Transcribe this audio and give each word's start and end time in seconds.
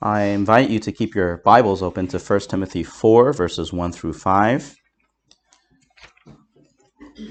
I 0.00 0.22
invite 0.26 0.70
you 0.70 0.78
to 0.78 0.92
keep 0.92 1.16
your 1.16 1.38
Bibles 1.38 1.82
open 1.82 2.06
to 2.08 2.20
1 2.20 2.40
Timothy 2.40 2.84
4, 2.84 3.32
verses 3.32 3.72
1 3.72 3.90
through 3.90 4.12
5. 4.12 4.76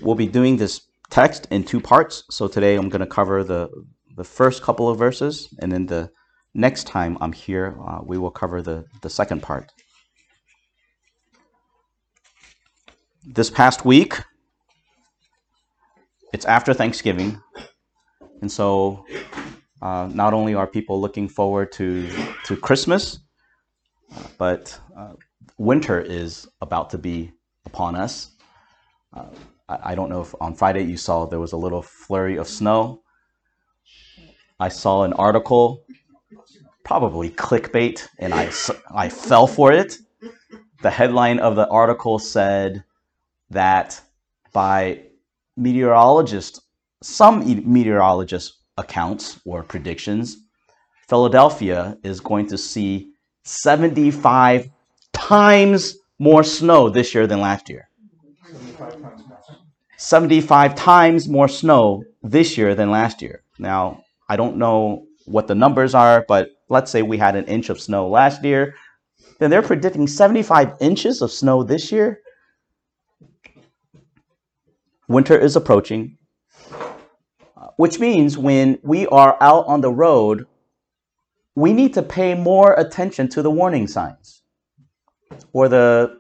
We'll 0.02 0.16
be 0.16 0.28
doing 0.28 0.58
this 0.58 0.82
text 1.10 1.48
in 1.50 1.64
two 1.64 1.80
parts. 1.80 2.26
So 2.30 2.50
today 2.50 2.76
I'm 2.76 2.90
going 2.90 3.00
to 3.00 3.08
cover 3.08 3.46
the, 3.46 3.70
the 4.18 4.26
first 4.26 4.62
couple 4.64 4.90
of 4.90 4.98
verses, 4.98 5.48
and 5.62 5.72
then 5.72 5.86
the 5.86 6.10
next 6.54 6.88
time 6.88 7.18
I'm 7.22 7.32
here, 7.32 7.80
uh, 7.88 8.00
we 8.04 8.18
will 8.18 8.32
cover 8.32 8.62
the, 8.62 8.84
the 9.02 9.10
second 9.10 9.42
part. 9.42 9.72
This 13.24 13.50
past 13.50 13.86
week, 13.86 14.20
it's 16.34 16.46
after 16.46 16.74
Thanksgiving, 16.74 17.42
and 18.42 18.52
so 18.52 19.06
uh, 19.82 20.10
not 20.14 20.34
only 20.34 20.56
are 20.56 20.68
people 20.68 21.00
looking 21.00 21.30
forward 21.30 21.72
to, 21.74 22.10
to 22.46 22.56
Christmas, 22.58 23.20
but 24.38 24.80
uh, 24.98 25.14
winter 25.58 26.00
is 26.02 26.48
about 26.62 26.90
to 26.92 26.98
be 26.98 27.32
upon 27.66 27.96
us. 27.96 28.32
Uh, 29.14 29.26
I, 29.70 29.92
I, 29.92 29.96
don't 29.96 30.10
know 30.10 30.22
if 30.22 30.34
on 30.42 30.56
Friday 30.56 30.84
you 30.84 30.98
saw 30.98 31.26
there 31.26 31.40
was 31.40 31.54
a 31.54 31.58
little 31.58 31.82
flurry 31.82 32.38
of 32.38 32.48
snow. 32.48 33.02
I 34.60 34.70
saw 34.70 35.04
an 35.04 35.14
article, 35.14 35.84
probably 36.84 37.30
clickbait, 37.30 38.08
and 38.18 38.34
I, 38.34 38.50
I 38.94 39.10
fell 39.10 39.46
for 39.46 39.72
it. 39.72 39.98
The 40.82 40.90
headline 40.90 41.40
of 41.40 41.56
the 41.56 41.68
article 41.68 42.18
said 42.18 42.84
that 43.50 44.02
by 44.54 45.04
meteorologists, 45.56 46.62
some 47.04 47.44
meteorologists 47.72 48.57
accounts 48.78 49.40
or 49.46 49.64
predictions, 49.64 50.38
Philadelphia 51.08 51.98
is 52.04 52.20
going 52.20 52.48
to 52.48 52.58
see 52.58 53.12
75 53.44 54.70
times 55.14 55.98
more 56.20 56.44
snow 56.44 56.90
this 56.90 57.14
year 57.16 57.28
than 57.28 57.42
last 57.42 57.70
year. 57.70 57.90
75 59.98 60.76
times 60.76 61.28
more 61.28 61.48
snow 61.48 62.04
this 62.22 62.58
year 62.58 62.76
than 62.76 62.92
last 62.92 63.22
year. 63.22 63.44
Now, 63.58 64.04
I 64.30 64.36
don't 64.36 64.58
know 64.58 65.06
what 65.26 65.48
the 65.48 65.56
numbers 65.56 65.96
are, 65.96 66.26
but 66.28 66.50
let's 66.70 66.92
say 66.92 67.02
we 67.02 67.18
had 67.18 67.36
an 67.36 67.46
inch 67.46 67.70
of 67.70 67.80
snow 67.80 68.08
last 68.08 68.44
year. 68.44 68.76
Then 69.40 69.50
they're 69.50 69.62
predicting 69.62 70.08
75 70.08 70.74
inches 70.80 71.22
of 71.22 71.32
snow 71.32 71.64
this 71.64 71.92
year. 71.92 72.22
Winter 75.08 75.38
is 75.38 75.56
approaching 75.56 76.18
which 77.78 78.00
means 78.00 78.38
when 78.38 78.80
we 78.84 79.08
are 79.08 79.38
out 79.40 79.66
on 79.68 79.82
the 79.82 79.92
road, 79.92 80.46
we 81.56 81.74
need 81.74 81.94
to 81.94 82.04
pay 82.04 82.36
more 82.36 82.74
attention 82.74 83.30
to 83.30 83.42
the 83.42 83.50
warning 83.50 83.88
signs 83.88 84.42
or 85.54 85.70
the 85.70 86.20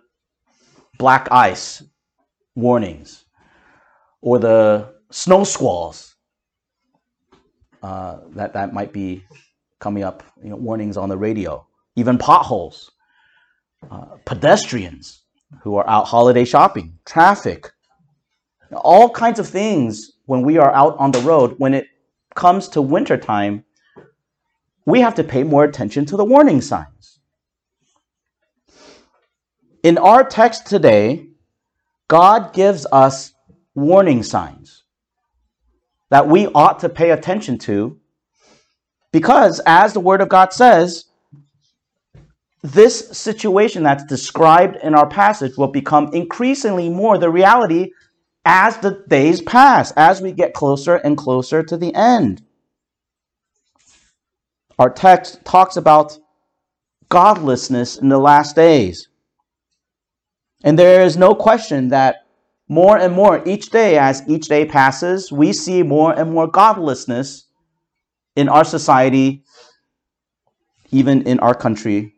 black 0.97 1.27
ice 1.31 1.83
warnings 2.55 3.25
or 4.21 4.39
the 4.39 4.93
snow 5.11 5.43
squalls 5.43 6.15
uh, 7.83 8.19
that, 8.29 8.53
that 8.53 8.73
might 8.73 8.93
be 8.93 9.23
coming 9.79 10.03
up, 10.03 10.23
you 10.43 10.49
know, 10.49 10.55
warnings 10.55 10.97
on 10.97 11.09
the 11.09 11.17
radio, 11.17 11.65
even 11.95 12.17
potholes, 12.17 12.91
uh, 13.91 14.17
pedestrians 14.25 15.23
who 15.61 15.75
are 15.75 15.87
out 15.87 16.07
holiday 16.07 16.43
shopping, 16.43 16.97
traffic, 17.05 17.71
all 18.71 19.09
kinds 19.09 19.39
of 19.39 19.47
things 19.47 20.16
when 20.27 20.43
we 20.43 20.57
are 20.57 20.71
out 20.73 20.95
on 20.99 21.11
the 21.11 21.19
road, 21.21 21.55
when 21.57 21.73
it 21.73 21.87
comes 22.35 22.67
to 22.69 22.81
wintertime, 22.81 23.63
we 24.85 25.01
have 25.01 25.15
to 25.15 25.23
pay 25.23 25.43
more 25.43 25.63
attention 25.63 26.05
to 26.05 26.17
the 26.17 26.25
warning 26.25 26.61
signs. 26.61 27.19
In 29.83 29.97
our 29.97 30.23
text 30.23 30.67
today, 30.67 31.27
God 32.07 32.53
gives 32.53 32.85
us 32.91 33.33
warning 33.73 34.21
signs 34.21 34.83
that 36.09 36.27
we 36.27 36.47
ought 36.47 36.79
to 36.79 36.89
pay 36.89 37.11
attention 37.11 37.57
to 37.59 37.99
because, 39.13 39.61
as 39.65 39.93
the 39.93 39.99
Word 39.99 40.19
of 40.19 40.29
God 40.29 40.51
says, 40.51 41.05
this 42.63 43.09
situation 43.17 43.83
that's 43.83 44.03
described 44.03 44.75
in 44.83 44.93
our 44.93 45.07
passage 45.07 45.55
will 45.57 45.67
become 45.67 46.13
increasingly 46.13 46.89
more 46.89 47.17
the 47.17 47.29
reality 47.29 47.91
as 48.47 48.77
the 48.77 49.03
days 49.09 49.41
pass, 49.41 49.91
as 49.97 50.21
we 50.21 50.31
get 50.31 50.53
closer 50.53 50.95
and 50.95 51.17
closer 51.17 51.61
to 51.61 51.75
the 51.75 51.93
end. 51.93 52.41
Our 54.79 54.89
text 54.89 55.43
talks 55.43 55.75
about 55.75 56.17
godlessness 57.09 57.97
in 57.97 58.07
the 58.07 58.17
last 58.17 58.55
days. 58.55 59.09
And 60.63 60.79
there 60.79 61.03
is 61.03 61.17
no 61.17 61.35
question 61.35 61.89
that 61.89 62.25
more 62.69 62.97
and 62.97 63.13
more 63.13 63.43
each 63.45 63.69
day, 63.69 63.97
as 63.97 64.23
each 64.29 64.47
day 64.47 64.65
passes, 64.65 65.29
we 65.29 65.51
see 65.51 65.83
more 65.83 66.17
and 66.17 66.31
more 66.31 66.47
godlessness 66.47 67.47
in 68.37 68.47
our 68.47 68.63
society, 68.63 69.43
even 70.91 71.23
in 71.23 71.39
our 71.41 71.53
country. 71.53 72.13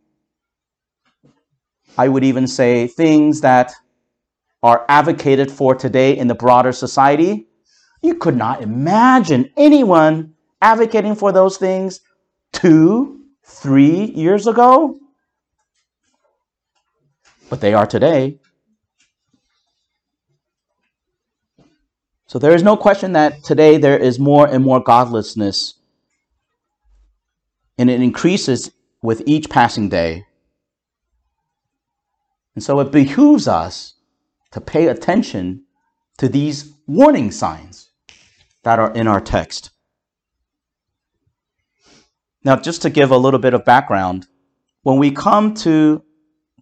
I 1.98 2.08
would 2.08 2.24
even 2.24 2.46
say 2.46 2.86
things 2.86 3.42
that 3.42 3.74
are 4.62 4.86
advocated 4.90 5.52
for 5.52 5.74
today 5.76 6.18
in 6.18 6.28
the 6.28 6.36
broader 6.36 6.72
society, 6.72 7.48
you 8.02 8.16
could 8.16 8.36
not 8.36 8.62
imagine 8.62 9.50
anyone 9.56 10.34
advocating 10.62 11.16
for 11.16 11.32
those 11.32 11.58
things 11.58 12.02
two, 12.52 13.22
three 13.46 14.06
years 14.06 14.48
ago. 14.48 15.00
But 17.50 17.62
they 17.62 17.74
are 17.74 17.88
today. 17.88 18.40
So 22.28 22.38
there 22.38 22.54
is 22.54 22.62
no 22.62 22.78
question 22.78 23.14
that 23.14 23.44
today 23.44 23.78
there 23.78 23.98
is 23.98 24.20
more 24.20 24.48
and 24.48 24.64
more 24.64 24.80
godlessness, 24.80 25.74
and 27.78 27.90
it 27.90 28.02
increases 28.02 28.72
with 29.02 29.24
each 29.26 29.50
passing 29.50 29.90
day. 29.90 30.28
And 32.54 32.64
so 32.64 32.80
it 32.82 32.92
behooves 32.92 33.48
us 33.48 33.96
to 34.52 34.62
pay 34.62 34.88
attention 34.88 35.64
to 36.18 36.28
these 36.28 36.74
warning 36.88 37.32
signs 37.32 37.90
that 38.64 38.80
are 38.80 38.94
in 38.94 39.08
our 39.08 39.22
text. 39.22 39.72
Now, 42.44 42.56
just 42.56 42.82
to 42.84 42.90
give 42.90 43.12
a 43.12 43.18
little 43.18 43.40
bit 43.40 43.54
of 43.54 43.66
background, 43.66 44.28
when 44.84 44.98
we 44.98 45.12
come 45.12 45.54
to 45.56 46.04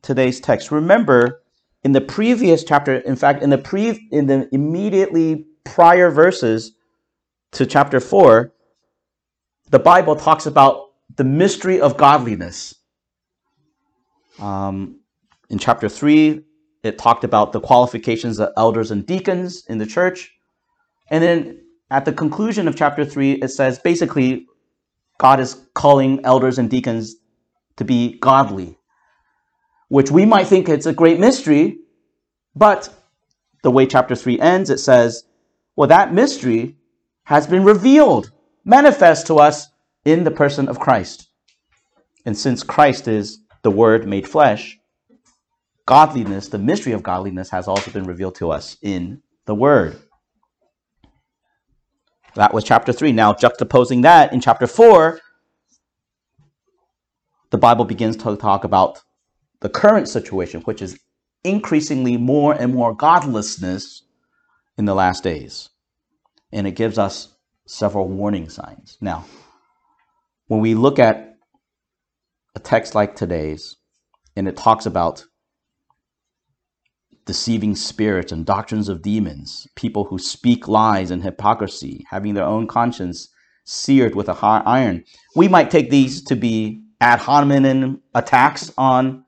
today's 0.01 0.39
text, 0.39 0.71
remember 0.71 1.41
in 1.83 1.91
the 1.91 2.01
previous 2.01 2.63
chapter, 2.63 2.95
in 2.95 3.15
fact, 3.15 3.43
in 3.43 3.49
the 3.49 3.57
pre 3.57 4.07
in 4.11 4.25
the 4.27 4.49
immediately 4.51 5.45
prior 5.63 6.09
verses 6.09 6.73
to 7.51 7.65
chapter 7.65 7.99
4, 7.99 8.51
the 9.69 9.79
Bible 9.79 10.15
talks 10.15 10.45
about 10.45 10.91
the 11.15 11.23
mystery 11.23 11.79
of 11.79 11.97
godliness. 11.97 12.75
Um, 14.39 14.99
in 15.49 15.57
chapter 15.57 15.87
3, 15.87 16.43
it 16.87 16.97
talked 16.97 17.23
about 17.23 17.51
the 17.51 17.61
qualifications 17.61 18.39
of 18.39 18.51
elders 18.57 18.91
and 18.91 19.05
deacons 19.05 19.65
in 19.67 19.77
the 19.77 19.85
church. 19.85 20.31
And 21.09 21.23
then 21.23 21.61
at 21.91 22.05
the 22.05 22.13
conclusion 22.13 22.67
of 22.67 22.75
chapter 22.75 23.05
3, 23.05 23.33
it 23.33 23.49
says 23.49 23.79
basically, 23.79 24.47
God 25.19 25.39
is 25.39 25.61
calling 25.73 26.23
elders 26.23 26.57
and 26.59 26.69
deacons 26.69 27.15
to 27.77 27.85
be 27.85 28.17
godly, 28.19 28.77
which 29.89 30.11
we 30.11 30.25
might 30.25 30.47
think 30.47 30.67
it's 30.67 30.85
a 30.85 30.93
great 30.93 31.19
mystery, 31.19 31.77
but 32.55 32.89
the 33.63 33.71
way 33.71 33.85
chapter 33.85 34.15
3 34.15 34.39
ends, 34.39 34.69
it 34.69 34.79
says, 34.79 35.23
well, 35.75 35.87
that 35.87 36.13
mystery 36.13 36.75
has 37.23 37.47
been 37.47 37.63
revealed, 37.63 38.31
manifest 38.65 39.27
to 39.27 39.35
us 39.35 39.69
in 40.05 40.23
the 40.23 40.31
person 40.31 40.67
of 40.67 40.79
Christ. 40.79 41.29
And 42.25 42.37
since 42.37 42.63
Christ 42.63 43.07
is 43.07 43.40
the 43.61 43.72
Word 43.72 44.07
made 44.07 44.28
flesh, 44.28 44.78
godliness, 45.87 46.49
the 46.49 46.59
mystery 46.59 46.93
of 46.93 47.01
godliness, 47.01 47.49
has 47.49 47.67
also 47.67 47.89
been 47.89 48.03
revealed 48.03 48.35
to 48.35 48.51
us 48.51 48.78
in 48.84 49.23
the 49.45 49.55
Word. 49.55 49.97
That 52.35 52.53
was 52.53 52.63
chapter 52.63 52.93
3. 52.93 53.13
Now, 53.13 53.34
juxtaposing 53.34 54.03
that 54.03 54.31
in 54.31 54.39
chapter 54.39 54.67
4, 54.67 55.19
the 57.49 57.57
Bible 57.57 57.85
begins 57.85 58.16
to 58.17 58.35
talk 58.35 58.63
about 58.63 59.01
the 59.61 59.69
current 59.69 60.07
situation, 60.07 60.61
which 60.61 60.81
is 60.84 60.99
increasingly 61.43 62.17
more 62.17 62.53
and 62.53 62.75
more 62.75 62.93
godlessness 62.93 64.03
in 64.78 64.85
the 64.85 64.93
last 64.93 65.23
days. 65.23 65.69
And 66.51 66.67
it 66.67 66.75
gives 66.75 66.99
us 66.99 67.33
several 67.66 68.07
warning 68.07 68.49
signs. 68.49 68.97
Now, 69.01 69.25
when 70.47 70.59
we 70.59 70.75
look 70.75 70.99
at 70.99 71.37
a 72.55 72.59
text 72.59 72.93
like 72.93 73.16
today's, 73.16 73.78
and 74.35 74.47
it 74.47 74.57
talks 74.57 74.85
about 74.85 75.25
deceiving 77.28 77.76
spirits 77.76 78.32
and 78.32 78.46
doctrines 78.46 78.90
of 78.90 79.03
demons, 79.03 79.68
people 79.76 80.06
who 80.06 80.18
speak 80.18 80.68
lies 80.68 81.12
and 81.12 81.22
hypocrisy, 81.22 82.03
having 82.09 82.34
their 82.34 82.46
own 82.46 82.66
conscience 82.66 83.29
seared 83.66 84.16
with 84.16 84.29
a 84.29 84.34
hot 84.34 84.64
iron. 84.66 85.03
We 85.35 85.47
might 85.47 85.70
take 85.70 85.91
these 85.91 86.24
to 86.24 86.35
be 86.35 86.82
ad 87.02 87.20
hominem 87.20 88.02
attacks 88.16 88.74
on 88.78 89.26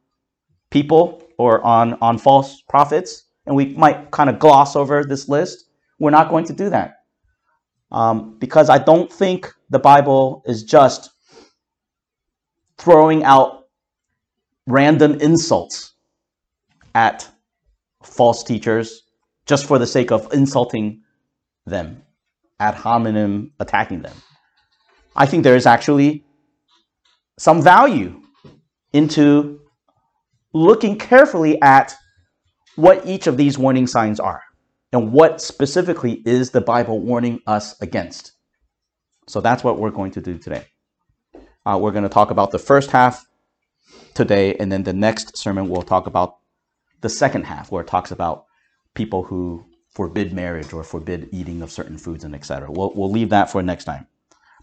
people 0.72 1.22
or 1.38 1.63
on, 1.63 1.94
on 2.01 2.18
false 2.18 2.62
prophets, 2.62 3.25
and 3.46 3.56
we 3.56 3.75
might 3.75 4.10
kind 4.12 4.30
of 4.30 4.40
gloss 4.40 4.75
over 4.75 5.04
this 5.04 5.30
list. 5.30 5.66
We're 6.00 6.10
not 6.10 6.30
going 6.30 6.46
to 6.46 6.54
do 6.54 6.69
that. 6.69 7.04
Um, 7.92 8.38
because 8.40 8.69
I 8.69 8.78
don't 8.78 9.12
think 9.12 9.54
the 9.69 9.80
Bible 9.80 10.44
is 10.46 10.63
just 10.63 11.12
throwing 12.78 13.24
out 13.24 13.68
random 14.66 15.19
insults 15.19 15.94
at 16.96 17.30
false 18.04 18.44
teachers 18.44 19.04
just 19.46 19.66
for 19.66 19.80
the 19.80 19.88
sake 19.88 20.12
of 20.12 20.31
insulting 20.34 21.01
them, 21.66 22.04
ad 22.60 22.75
hominem 22.75 23.51
attacking 23.60 24.01
them. 24.01 24.16
I 25.16 25.25
think 25.25 25.44
there 25.44 25.56
is 25.56 25.66
actually 25.66 26.24
some 27.38 27.62
value 27.62 28.22
into 28.94 29.62
looking 30.54 30.98
carefully 30.98 31.62
at 31.62 31.96
what 32.75 33.06
each 33.06 33.28
of 33.28 33.38
these 33.38 33.57
warning 33.57 33.88
signs 33.88 34.19
are 34.19 34.42
and 34.92 35.12
what 35.12 35.42
specifically 35.42 36.22
is 36.25 36.51
the 36.51 36.62
Bible 36.62 37.00
warning 37.00 37.40
us 37.46 37.80
against. 37.81 38.34
So 39.28 39.42
that's 39.42 39.63
what 39.63 39.78
we're 39.78 39.92
going 39.92 40.12
to 40.12 40.22
do 40.22 40.38
today. 40.38 40.66
Uh, 41.66 41.78
we're 41.80 41.92
going 41.92 42.04
to 42.04 42.10
talk 42.10 42.31
about 42.31 42.51
the 42.51 42.57
first 42.60 42.90
half 42.90 43.28
today, 44.16 44.56
and 44.56 44.72
then 44.72 44.84
the 44.84 44.94
next 44.94 45.38
sermon 45.38 45.69
we'll 45.69 45.84
talk 45.84 46.07
about 46.07 46.38
the 47.01 47.10
second 47.10 47.46
half, 47.46 47.72
where 47.72 47.84
it 47.84 47.88
talks 47.88 48.12
about 48.12 48.46
people 48.94 49.24
who 49.24 49.66
forbid 49.90 50.34
marriage 50.34 50.74
or 50.74 50.84
forbid 50.84 51.30
eating 51.31 51.62
of 51.62 51.72
certain 51.72 51.98
foods 51.98 52.24
and 52.24 52.36
etc. 52.36 52.72
We'll, 52.72 52.94
we'll 52.96 53.12
leave 53.12 53.30
that 53.30 53.50
for 53.50 53.62
next 53.62 53.86
time. 53.86 54.07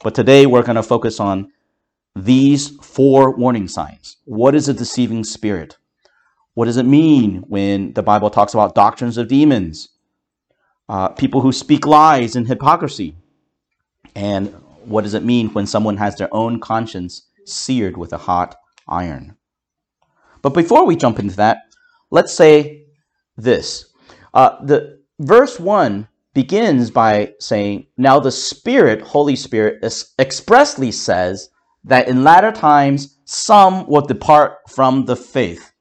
But 0.02 0.14
today 0.14 0.46
we're 0.46 0.62
going 0.62 0.76
to 0.76 0.82
focus 0.82 1.20
on 1.20 1.52
these 2.14 2.70
four 2.82 3.36
warning 3.36 3.68
signs. 3.68 4.16
What 4.24 4.54
is 4.54 4.68
a 4.68 4.74
deceiving 4.74 5.24
spirit? 5.24 5.76
What 6.54 6.64
does 6.64 6.78
it 6.78 6.86
mean 6.86 7.44
when 7.48 7.92
the 7.92 8.02
Bible 8.02 8.30
talks 8.30 8.54
about 8.54 8.74
doctrines 8.74 9.18
of 9.18 9.28
demons? 9.28 9.90
Uh, 10.88 11.08
people 11.08 11.40
who 11.40 11.52
speak 11.52 11.86
lies 11.86 12.36
and 12.36 12.46
hypocrisy. 12.46 13.16
And 14.14 14.54
what 14.84 15.02
does 15.02 15.14
it 15.14 15.24
mean 15.24 15.48
when 15.48 15.66
someone 15.66 15.98
has 15.98 16.16
their 16.16 16.32
own 16.32 16.60
conscience 16.60 17.26
seared 17.44 17.96
with 17.96 18.12
a 18.12 18.18
hot 18.18 18.56
iron? 18.88 19.36
But 20.40 20.54
before 20.54 20.86
we 20.86 20.96
jump 20.96 21.18
into 21.18 21.36
that, 21.36 21.58
let's 22.16 22.32
say 22.32 22.86
this. 23.36 23.92
Uh, 24.34 24.56
the 24.64 25.00
verse 25.20 25.60
1 25.60 26.08
begins 26.34 26.90
by 26.90 27.32
saying, 27.38 27.86
Now 27.96 28.18
the 28.18 28.32
Spirit, 28.32 29.00
Holy 29.00 29.36
Spirit, 29.36 29.84
expressly 30.18 30.90
says 30.90 31.50
that 31.84 32.08
in 32.08 32.24
latter 32.24 32.50
times 32.50 33.18
some 33.24 33.86
will 33.86 34.04
depart 34.04 34.58
from 34.68 35.04
the 35.04 35.14
faith 35.14 35.72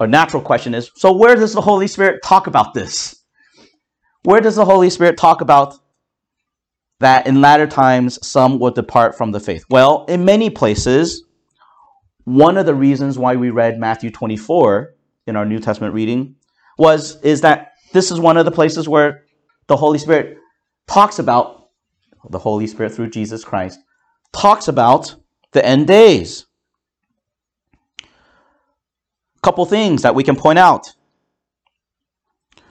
a 0.00 0.06
natural 0.06 0.42
question 0.42 0.74
is 0.74 0.90
so 0.94 1.12
where 1.12 1.34
does 1.34 1.52
the 1.52 1.60
Holy 1.60 1.86
Spirit 1.86 2.22
talk 2.22 2.46
about 2.46 2.74
this? 2.74 3.22
Where 4.24 4.40
does 4.40 4.56
the 4.56 4.64
Holy 4.64 4.90
Spirit 4.90 5.16
talk 5.16 5.40
about 5.40 5.74
that 7.00 7.26
in 7.26 7.40
latter 7.40 7.66
times 7.66 8.18
some 8.26 8.58
will 8.58 8.72
depart 8.72 9.16
from 9.16 9.32
the 9.32 9.40
faith? 9.40 9.64
Well, 9.70 10.04
in 10.08 10.24
many 10.24 10.50
places, 10.50 11.24
one 12.24 12.56
of 12.56 12.66
the 12.66 12.74
reasons 12.74 13.18
why 13.18 13.36
we 13.36 13.50
read 13.50 13.78
Matthew 13.78 14.10
24 14.10 14.95
in 15.26 15.36
our 15.36 15.44
New 15.44 15.58
Testament 15.58 15.94
reading 15.94 16.36
was 16.78 17.20
is 17.22 17.40
that 17.42 17.72
this 17.92 18.10
is 18.10 18.20
one 18.20 18.36
of 18.36 18.44
the 18.44 18.50
places 18.50 18.88
where 18.88 19.24
the 19.66 19.76
Holy 19.76 19.98
Spirit 19.98 20.38
talks 20.86 21.18
about 21.18 21.70
the 22.30 22.38
Holy 22.38 22.66
Spirit 22.66 22.92
through 22.92 23.10
Jesus 23.10 23.44
Christ 23.44 23.80
talks 24.32 24.68
about 24.68 25.14
the 25.52 25.64
end 25.64 25.86
days 25.86 26.46
A 29.36 29.40
couple 29.42 29.64
things 29.66 30.02
that 30.02 30.14
we 30.14 30.24
can 30.24 30.36
point 30.36 30.58
out. 30.58 30.92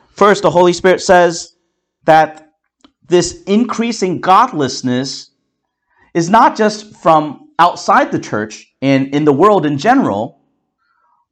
First, 0.10 0.44
the 0.44 0.52
Holy 0.52 0.74
Spirit 0.74 1.02
says 1.02 1.56
that 2.06 2.54
this 3.08 3.44
increasing 3.44 4.22
godlessness 4.22 5.32
is 6.14 6.30
not 6.30 6.56
just 6.58 6.96
from 6.98 7.50
outside 7.60 8.12
the 8.12 8.20
church 8.20 8.74
and 8.82 9.14
in 9.14 9.26
the 9.26 9.34
world 9.34 9.66
in 9.66 9.78
general, 9.78 10.42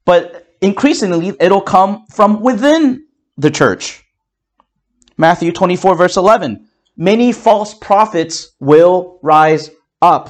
but 0.05 0.42
increasingly 0.63 1.33
it'll 1.39 1.61
come 1.61 2.05
from 2.07 2.41
within 2.41 3.05
the 3.37 3.51
church. 3.51 4.03
Matthew 5.17 5.51
24, 5.51 5.95
verse 5.95 6.17
11 6.17 6.67
many 6.95 7.31
false 7.31 7.73
prophets 7.73 8.51
will 8.59 9.19
rise 9.23 9.71
up. 10.01 10.29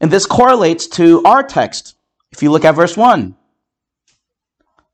And 0.00 0.10
this 0.10 0.26
correlates 0.26 0.86
to 0.88 1.22
our 1.24 1.42
text 1.42 1.96
if 2.34 2.42
you 2.42 2.50
look 2.50 2.64
at 2.64 2.74
verse 2.74 2.96
1, 2.96 3.36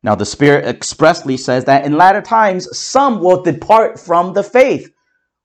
now 0.02 0.14
the 0.14 0.26
Spirit 0.26 0.66
expressly 0.66 1.38
says 1.38 1.64
that 1.64 1.86
in 1.86 1.96
latter 1.96 2.20
times 2.20 2.76
some 2.76 3.20
will 3.20 3.42
depart 3.42 3.98
from 3.98 4.34
the 4.34 4.42
faith. 4.42 4.92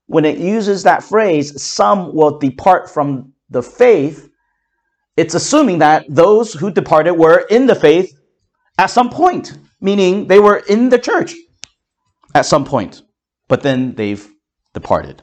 When 0.06 0.26
it 0.26 0.36
uses 0.36 0.82
that 0.82 1.02
phrase, 1.02 1.62
some 1.62 2.14
will 2.14 2.38
depart 2.38 2.90
from 2.90 3.32
the 3.48 3.62
faith, 3.62 4.28
it's 5.16 5.34
assuming 5.34 5.78
that 5.78 6.04
those 6.08 6.52
who 6.52 6.70
departed 6.70 7.14
were 7.14 7.46
in 7.50 7.66
the 7.66 7.74
faith 7.74 8.12
at 8.78 8.86
some 8.86 9.10
point, 9.10 9.58
meaning 9.80 10.26
they 10.26 10.38
were 10.38 10.58
in 10.68 10.88
the 10.88 10.98
church 10.98 11.34
at 12.34 12.46
some 12.46 12.64
point, 12.64 13.02
but 13.48 13.62
then 13.62 13.94
they've 13.94 14.28
departed. 14.74 15.22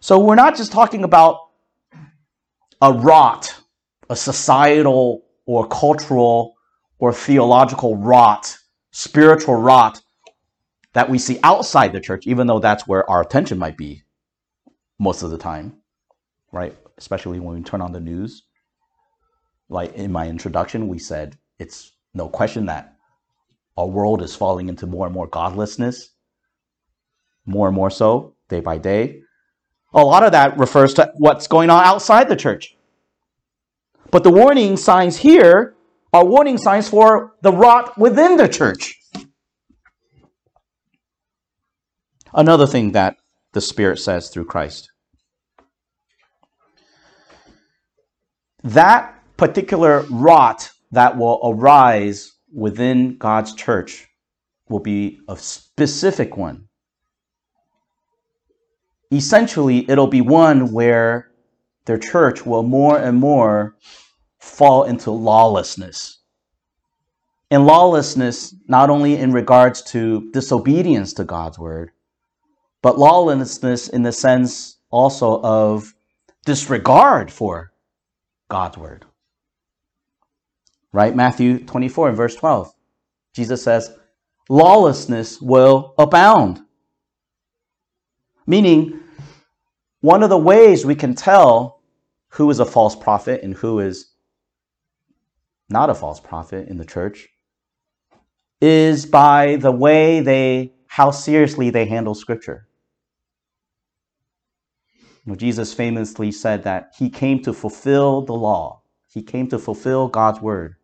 So 0.00 0.18
we're 0.18 0.36
not 0.36 0.56
just 0.56 0.70
talking 0.70 1.02
about 1.02 1.38
a 2.80 2.92
rot 2.92 3.58
a 4.08 4.16
societal 4.16 5.24
or 5.46 5.66
cultural 5.66 6.54
or 6.98 7.12
theological 7.12 7.96
rot, 7.96 8.56
spiritual 8.90 9.54
rot 9.54 10.00
that 10.94 11.08
we 11.08 11.18
see 11.18 11.38
outside 11.42 11.92
the 11.92 12.00
church, 12.00 12.26
even 12.26 12.46
though 12.46 12.58
that's 12.58 12.86
where 12.86 13.08
our 13.08 13.20
attention 13.20 13.58
might 13.58 13.76
be 13.76 14.02
most 14.98 15.22
of 15.22 15.30
the 15.30 15.38
time, 15.38 15.76
right? 16.52 16.74
Especially 16.98 17.40
when 17.40 17.56
we 17.56 17.62
turn 17.62 17.80
on 17.80 17.92
the 17.92 18.00
news. 18.00 18.42
Like 19.70 19.94
in 19.94 20.12
my 20.12 20.28
introduction, 20.28 20.88
we 20.88 20.98
said 20.98 21.38
it's 21.58 21.92
no 22.12 22.28
question 22.28 22.66
that 22.66 22.94
our 23.76 23.86
world 23.86 24.22
is 24.22 24.34
falling 24.34 24.68
into 24.68 24.86
more 24.86 25.06
and 25.06 25.14
more 25.14 25.28
godlessness, 25.28 26.10
more 27.46 27.68
and 27.68 27.76
more 27.76 27.90
so, 27.90 28.34
day 28.48 28.60
by 28.60 28.76
day. 28.76 29.20
A 29.94 30.02
lot 30.04 30.24
of 30.24 30.32
that 30.32 30.58
refers 30.58 30.94
to 30.94 31.12
what's 31.16 31.46
going 31.46 31.70
on 31.70 31.84
outside 31.84 32.28
the 32.28 32.36
church. 32.36 32.76
But 34.10 34.24
the 34.24 34.30
warning 34.30 34.76
signs 34.76 35.16
here 35.16 35.74
are 36.12 36.24
warning 36.24 36.58
signs 36.58 36.88
for 36.88 37.34
the 37.42 37.52
rot 37.52 37.96
within 37.96 38.36
the 38.36 38.48
church. 38.48 38.98
Another 42.34 42.66
thing 42.66 42.92
that 42.92 43.16
the 43.52 43.60
Spirit 43.60 43.98
says 43.98 44.28
through 44.28 44.46
Christ. 44.46 44.90
That 48.64 49.14
particular 49.36 50.02
rot 50.10 50.70
that 50.90 51.16
will 51.16 51.40
arise 51.44 52.32
within 52.52 53.16
God's 53.16 53.54
church 53.54 54.08
will 54.68 54.80
be 54.80 55.20
a 55.28 55.36
specific 55.36 56.36
one. 56.36 56.68
Essentially, 59.12 59.88
it'll 59.88 60.08
be 60.08 60.20
one 60.20 60.72
where 60.72 61.30
their 61.86 61.98
church 61.98 62.44
will 62.44 62.62
more 62.62 62.98
and 62.98 63.18
more 63.18 63.76
fall 64.38 64.84
into 64.84 65.10
lawlessness. 65.10 66.18
And 67.50 67.66
lawlessness, 67.66 68.54
not 68.66 68.90
only 68.90 69.16
in 69.16 69.32
regards 69.32 69.82
to 69.92 70.30
disobedience 70.32 71.14
to 71.14 71.24
God's 71.24 71.58
word, 71.58 71.92
but 72.82 72.98
lawlessness 72.98 73.88
in 73.88 74.02
the 74.02 74.12
sense 74.12 74.78
also 74.90 75.40
of 75.42 75.94
disregard 76.44 77.32
for 77.32 77.72
God's 78.48 78.78
word. 78.78 79.04
Right? 80.92 81.14
Matthew 81.14 81.64
24 81.64 82.08
and 82.08 82.16
verse 82.16 82.34
12. 82.34 82.72
Jesus 83.34 83.62
says, 83.62 83.92
lawlessness 84.48 85.40
will 85.40 85.94
abound. 85.98 86.60
Meaning, 88.46 89.00
one 90.00 90.22
of 90.22 90.30
the 90.30 90.38
ways 90.38 90.86
we 90.86 90.94
can 90.94 91.14
tell 91.14 91.82
who 92.30 92.48
is 92.50 92.60
a 92.60 92.64
false 92.64 92.96
prophet 92.96 93.42
and 93.42 93.54
who 93.54 93.80
is 93.80 94.12
not 95.68 95.90
a 95.90 95.94
false 95.94 96.20
prophet 96.20 96.68
in 96.68 96.78
the 96.78 96.84
church 96.84 97.28
is 98.60 99.06
by 99.06 99.56
the 99.56 99.72
way 99.72 100.20
they, 100.20 100.72
how 100.86 101.10
seriously 101.10 101.70
they 101.70 101.84
handle 101.84 102.14
scripture. 102.14 102.67
Know, 105.28 105.34
Jesus 105.34 105.74
famously 105.74 106.32
said 106.32 106.64
that 106.64 106.94
he 106.96 107.10
came 107.10 107.42
to 107.42 107.52
fulfill 107.52 108.22
the 108.22 108.32
law. 108.32 108.80
He 109.12 109.22
came 109.22 109.46
to 109.48 109.58
fulfill 109.58 110.08
God's 110.08 110.40
word. 110.40 110.76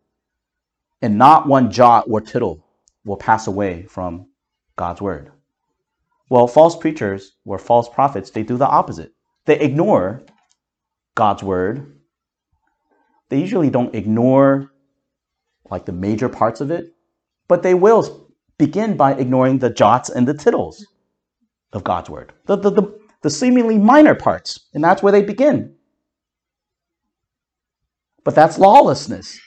And 1.01 1.17
not 1.17 1.47
one 1.47 1.71
jot 1.71 2.05
or 2.07 2.21
tittle 2.21 2.63
will 3.05 3.17
pass 3.17 3.47
away 3.47 3.87
from 3.87 4.27
God's 4.75 5.01
word. 5.01 5.31
Well, 6.29 6.47
false 6.47 6.75
preachers 6.75 7.31
or 7.43 7.57
false 7.57 7.89
prophets, 7.89 8.29
they 8.29 8.43
do 8.43 8.55
the 8.55 8.67
opposite. 8.67 9.13
They 9.45 9.59
ignore 9.59 10.21
God's 11.15 11.41
word, 11.41 11.95
they 13.29 13.39
usually 13.39 13.71
don't 13.71 13.95
ignore 13.95 14.71
like 15.71 15.85
the 15.85 15.91
major 15.91 16.29
parts 16.29 16.61
of 16.61 16.69
it, 16.69 16.93
but 17.47 17.63
they 17.63 17.73
will 17.73 18.29
begin 18.59 18.95
by 18.95 19.13
ignoring 19.13 19.57
the 19.57 19.71
jots 19.71 20.09
and 20.09 20.27
the 20.27 20.33
tittles 20.35 20.85
of 21.73 21.83
God's 21.83 22.09
word, 22.09 22.33
the, 22.45 22.57
the, 22.57 22.69
the, 22.69 23.04
the 23.21 23.29
seemingly 23.29 23.77
minor 23.77 24.15
parts, 24.15 24.67
and 24.73 24.83
that's 24.83 25.03
where 25.03 25.11
they 25.11 25.23
begin. 25.23 25.75
But 28.23 28.35
that's 28.35 28.57
lawlessness. 28.57 29.39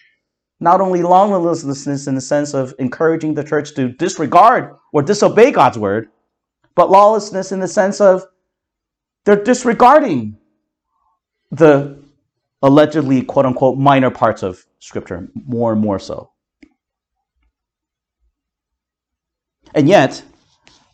Not 0.61 0.81
only 0.81 1.03
lawlessness 1.03 2.07
in 2.07 2.15
the 2.15 2.21
sense 2.21 2.55
of 2.55 2.75
encouraging 2.79 3.35
the 3.35 3.45
church 3.45 3.75
to 3.75 3.91
disregard 3.91 4.75
or 4.93 5.03
disobey 5.03 5.53
God's 5.53 5.79
word, 5.79 6.09
but 6.75 6.91
lawlessness 6.91 7.53
in 7.53 7.61
the 7.61 7.69
sense 7.69 8.01
of 8.01 8.25
they're 9.25 9.43
disregarding 9.43 10.37
the 11.51 12.03
allegedly 12.63 13.23
quote 13.23 13.47
unquote 13.47 13.79
minor 13.79 14.11
parts 14.11 14.43
of 14.43 14.65
scripture 14.79 15.29
more 15.47 15.73
and 15.73 15.81
more 15.81 15.99
so. 15.99 16.31
And 19.75 19.89
yet, 19.89 20.23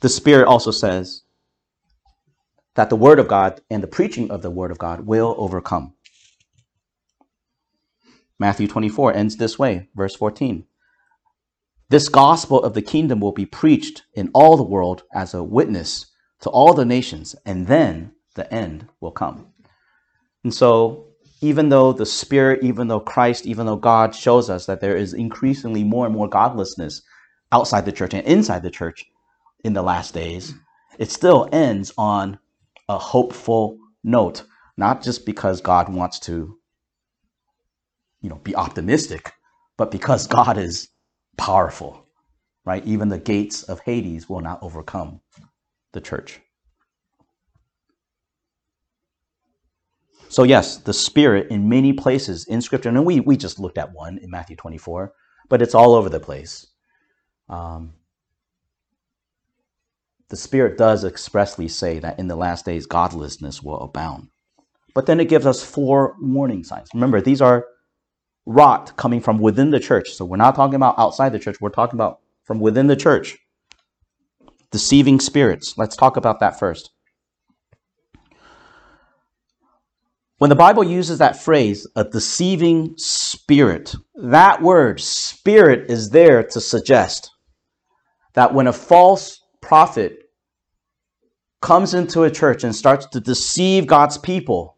the 0.01 0.09
Spirit 0.09 0.47
also 0.47 0.71
says 0.71 1.24
that 2.75 2.91
the 2.91 2.97
Word 2.97 3.19
of 3.19 3.29
God 3.29 3.61
and 3.71 3.83
the 3.83 3.89
preaching 3.89 4.31
of 4.31 4.43
the 4.43 4.51
Word 4.51 4.71
of 4.71 4.79
God 4.79 5.07
will 5.07 5.35
overcome. 5.39 5.95
Matthew 8.39 8.67
24 8.67 9.15
ends 9.15 9.37
this 9.37 9.59
way, 9.59 9.89
verse 9.95 10.15
14. 10.17 10.65
This 11.89 12.09
gospel 12.09 12.63
of 12.63 12.75
the 12.75 12.83
kingdom 12.83 13.21
will 13.21 13.33
be 13.33 13.47
preached 13.47 14.03
in 14.15 14.31
all 14.35 14.57
the 14.57 14.65
world 14.65 15.05
as 15.15 15.35
a 15.35 15.43
witness 15.43 16.07
to 16.41 16.51
all 16.51 16.75
the 16.75 16.85
nations, 16.85 17.37
and 17.47 17.67
then 17.67 18.13
the 18.35 18.53
end 18.53 18.89
will 19.01 19.13
come. 19.13 19.53
And 20.43 20.53
so, 20.53 21.07
even 21.41 21.69
though 21.69 21.93
the 21.93 22.07
Spirit, 22.07 22.65
even 22.65 22.89
though 22.89 23.01
Christ, 23.01 23.47
even 23.47 23.67
though 23.67 23.77
God 23.77 24.15
shows 24.15 24.51
us 24.51 24.67
that 24.67 24.81
there 24.81 24.97
is 24.97 25.15
increasingly 25.15 25.85
more 25.85 26.07
and 26.07 26.15
more 26.15 26.29
godlessness 26.29 27.03
outside 27.53 27.85
the 27.85 27.93
church 27.93 28.15
and 28.15 28.27
inside 28.27 28.63
the 28.63 28.71
church 28.71 29.05
in 29.63 29.75
the 29.75 29.83
last 29.83 30.15
days, 30.15 30.55
it 30.99 31.11
still 31.11 31.49
ends 31.53 31.93
on 31.97 32.39
a 32.89 32.99
hopeful 32.99 33.79
note, 34.05 34.45
not 34.77 35.03
just 35.03 35.27
because 35.27 35.61
God 35.61 35.89
wants 35.93 36.21
to 36.21 36.57
you 38.23 38.31
know, 38.31 38.37
be 38.37 38.57
optimistic, 38.57 39.33
but 39.77 39.91
because 39.91 40.27
God 40.27 40.59
is 40.59 40.89
powerful, 41.37 42.07
right? 42.65 42.85
Even 42.87 43.09
the 43.09 43.19
gates 43.19 43.63
of 43.65 43.81
Hades 43.81 44.29
will 44.29 44.41
not 44.41 44.61
overcome 44.63 45.21
the 45.93 46.01
church. 46.01 46.41
So, 50.29 50.43
yes, 50.45 50.79
the 50.79 50.95
Spirit 50.95 51.51
in 51.51 51.69
many 51.69 51.93
places 51.93 52.47
in 52.47 52.61
Scripture, 52.63 52.89
and 52.89 53.05
we, 53.05 53.21
we 53.21 53.37
just 53.37 53.61
looked 53.61 53.79
at 53.79 53.93
one 53.93 54.19
in 54.19 54.31
Matthew 54.31 54.57
24, 54.57 55.13
but 55.49 55.63
it's 55.63 55.75
all 55.75 55.95
over 55.95 56.09
the 56.09 56.21
place. 56.21 56.67
Um, 57.49 57.95
the 60.31 60.37
Spirit 60.37 60.79
does 60.79 61.05
expressly 61.05 61.69
say 61.69 61.99
that 61.99 62.19
in 62.19 62.29
the 62.29 62.37
last 62.37 62.65
days, 62.65 62.87
godlessness 62.87 63.63
will 63.63 63.81
abound. 63.81 64.29
But 64.95 65.07
then 65.07 65.21
it 65.21 65.29
gives 65.29 65.47
us 65.47 65.63
four 65.63 66.17
warning 66.21 66.65
signs. 66.65 66.89
Remember, 66.95 67.21
these 67.21 67.43
are 67.43 67.67
rot 68.47 68.97
coming 68.97 69.21
from 69.21 69.39
within 69.39 69.71
the 69.71 69.81
church. 69.81 70.11
So 70.11 70.25
we're 70.25 70.37
not 70.37 70.55
talking 70.55 70.77
about 70.77 70.99
outside 70.99 71.31
the 71.31 71.39
church, 71.39 71.61
we're 71.61 71.71
talking 71.71 71.97
about 71.97 72.21
from 72.45 72.61
within 72.61 72.87
the 72.87 72.97
church. 72.97 73.37
Deceiving 74.71 75.21
spirits. 75.21 75.77
Let's 75.77 75.97
talk 75.97 76.17
about 76.17 76.41
that 76.41 76.59
first. 76.59 76.91
When 80.39 80.51
the 80.51 80.57
Bible 80.57 80.85
uses 80.85 81.19
that 81.19 81.43
phrase, 81.43 81.87
a 81.95 82.05
deceiving 82.05 82.95
spirit, 82.97 83.95
that 84.17 84.61
word, 84.61 85.01
spirit, 85.01 85.91
is 85.91 86.11
there 86.11 86.43
to 86.43 86.61
suggest 86.61 87.31
that 88.35 88.53
when 88.53 88.67
a 88.67 88.73
false 88.73 89.41
prophet 89.65 90.29
comes 91.63 91.95
into 91.95 92.25
a 92.25 92.31
church 92.31 92.65
and 92.65 92.77
starts 92.77 93.07
to 93.07 93.19
deceive 93.19 93.87
God's 93.87 94.19
people, 94.19 94.77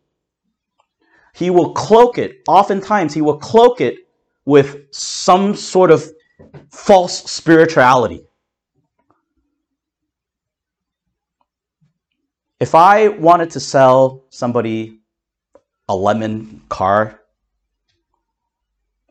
he 1.35 1.51
will 1.51 1.73
cloak 1.75 2.19
it, 2.19 2.43
oftentimes, 2.47 3.13
he 3.13 3.21
will 3.21 3.39
cloak 3.39 3.81
it 3.81 3.97
with 4.45 4.87
some 4.93 5.57
sort 5.57 5.91
of 5.91 6.09
false 6.71 7.29
spirituality. 7.31 8.23
If 12.61 12.75
I 12.75 13.09
wanted 13.09 13.51
to 13.51 13.61
sell 13.61 14.25
somebody 14.31 15.01
a 15.89 15.97
lemon 15.97 16.63
car, 16.69 17.21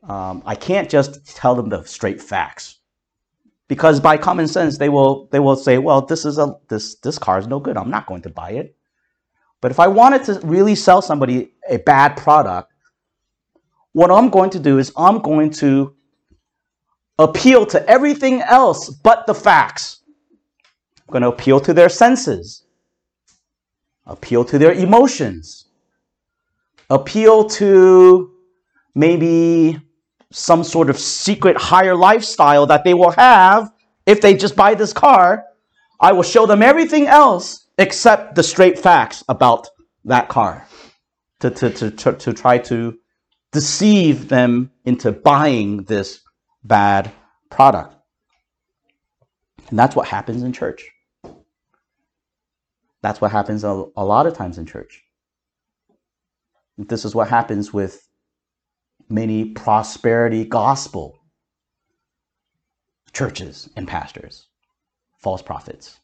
um, 0.04 0.42
I 0.46 0.56
can't 0.56 0.90
just 0.90 1.36
tell 1.36 1.54
them 1.54 1.68
the 1.68 1.84
straight 1.84 2.22
facts 2.22 2.80
because 3.68 4.00
by 4.00 4.18
common 4.18 4.48
sense 4.48 4.78
they 4.78 4.90
will 4.90 5.28
they 5.32 5.40
will 5.40 5.56
say, 5.56 5.78
well, 5.78 6.02
this 6.02 6.26
is 6.26 6.38
a 6.38 6.56
this 6.70 6.96
this 6.96 7.18
car 7.18 7.40
is 7.40 7.48
no 7.48 7.60
good. 7.60 7.78
I'm 7.78 7.90
not 7.90 8.06
going 8.06 8.22
to 8.24 8.30
buy 8.30 8.52
it. 8.52 8.76
But 9.62 9.72
if 9.72 9.80
I 9.80 9.88
wanted 9.88 10.24
to 10.26 10.40
really 10.44 10.76
sell 10.76 11.02
somebody 11.02 11.54
a 11.70 11.78
bad 11.78 12.18
product, 12.18 12.72
what 13.94 14.12
I'm 14.12 14.30
going 14.30 14.50
to 14.52 14.60
do 14.60 14.78
is 14.78 14.92
I'm 14.96 15.20
going 15.20 15.50
to 15.52 15.96
appeal 17.18 17.66
to 17.68 17.90
everything 17.90 18.42
else 18.42 18.90
but 18.90 19.26
the 19.26 19.34
facts. 19.34 20.02
I'm 21.08 21.12
going 21.12 21.22
to 21.24 21.30
appeal 21.30 21.60
to 21.62 21.74
their 21.74 21.90
senses, 21.90 22.66
appeal 24.06 24.44
to 24.46 24.58
their 24.58 24.74
emotions, 24.74 25.68
appeal 26.90 27.46
to 27.50 28.32
maybe 28.94 29.80
some 30.36 30.66
sort 30.66 30.90
of 30.90 31.00
secret 31.00 31.56
higher 31.56 31.96
lifestyle 31.96 32.66
that 32.66 32.84
they 32.84 32.94
will 32.94 33.12
have 33.12 33.72
if 34.06 34.20
they 34.20 34.36
just 34.36 34.54
buy 34.54 34.76
this 34.76 34.92
car. 34.92 35.46
I 35.98 36.12
will 36.12 36.24
show 36.24 36.46
them 36.46 36.62
everything 36.62 37.08
else 37.08 37.68
except 37.78 38.36
the 38.36 38.44
straight 38.44 38.78
facts 38.78 39.24
about 39.30 39.70
that 40.04 40.28
car 40.28 40.68
to, 41.40 41.50
to, 41.52 41.70
to, 41.70 41.90
to, 41.90 42.14
to 42.14 42.34
try 42.34 42.58
to 42.58 43.00
deceive 43.54 44.28
them 44.28 44.72
into 44.84 45.14
buying 45.14 45.84
this 45.84 46.20
bad 46.66 47.14
product. 47.50 47.96
And 49.70 49.80
that's 49.80 49.96
what 49.96 50.10
happens 50.10 50.44
in 50.44 50.52
church. 50.52 50.86
That's 53.02 53.22
what 53.22 53.32
happens 53.32 53.64
a, 53.64 53.86
a 53.96 54.04
lot 54.04 54.28
of 54.28 54.34
times 54.34 54.58
in 54.58 54.66
church. 54.66 55.02
This 56.78 57.06
is 57.06 57.16
what 57.16 57.30
happens 57.30 57.72
with 57.72 58.05
many 59.10 59.46
prosperity 59.46 60.46
gospel 60.46 61.20
churches 63.14 63.70
and 63.78 63.88
pastors, 63.88 64.48
false 65.18 65.42
prophets. 65.42 66.00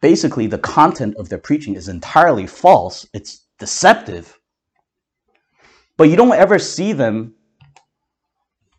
basically 0.00 0.46
the 0.46 0.58
content 0.58 1.16
of 1.16 1.28
their 1.28 1.38
preaching 1.38 1.74
is 1.74 1.88
entirely 1.88 2.46
false. 2.46 3.06
It's 3.12 3.46
deceptive. 3.58 4.38
But 5.96 6.08
you 6.08 6.16
don't 6.16 6.32
ever 6.32 6.58
see 6.58 6.92
them 6.92 7.34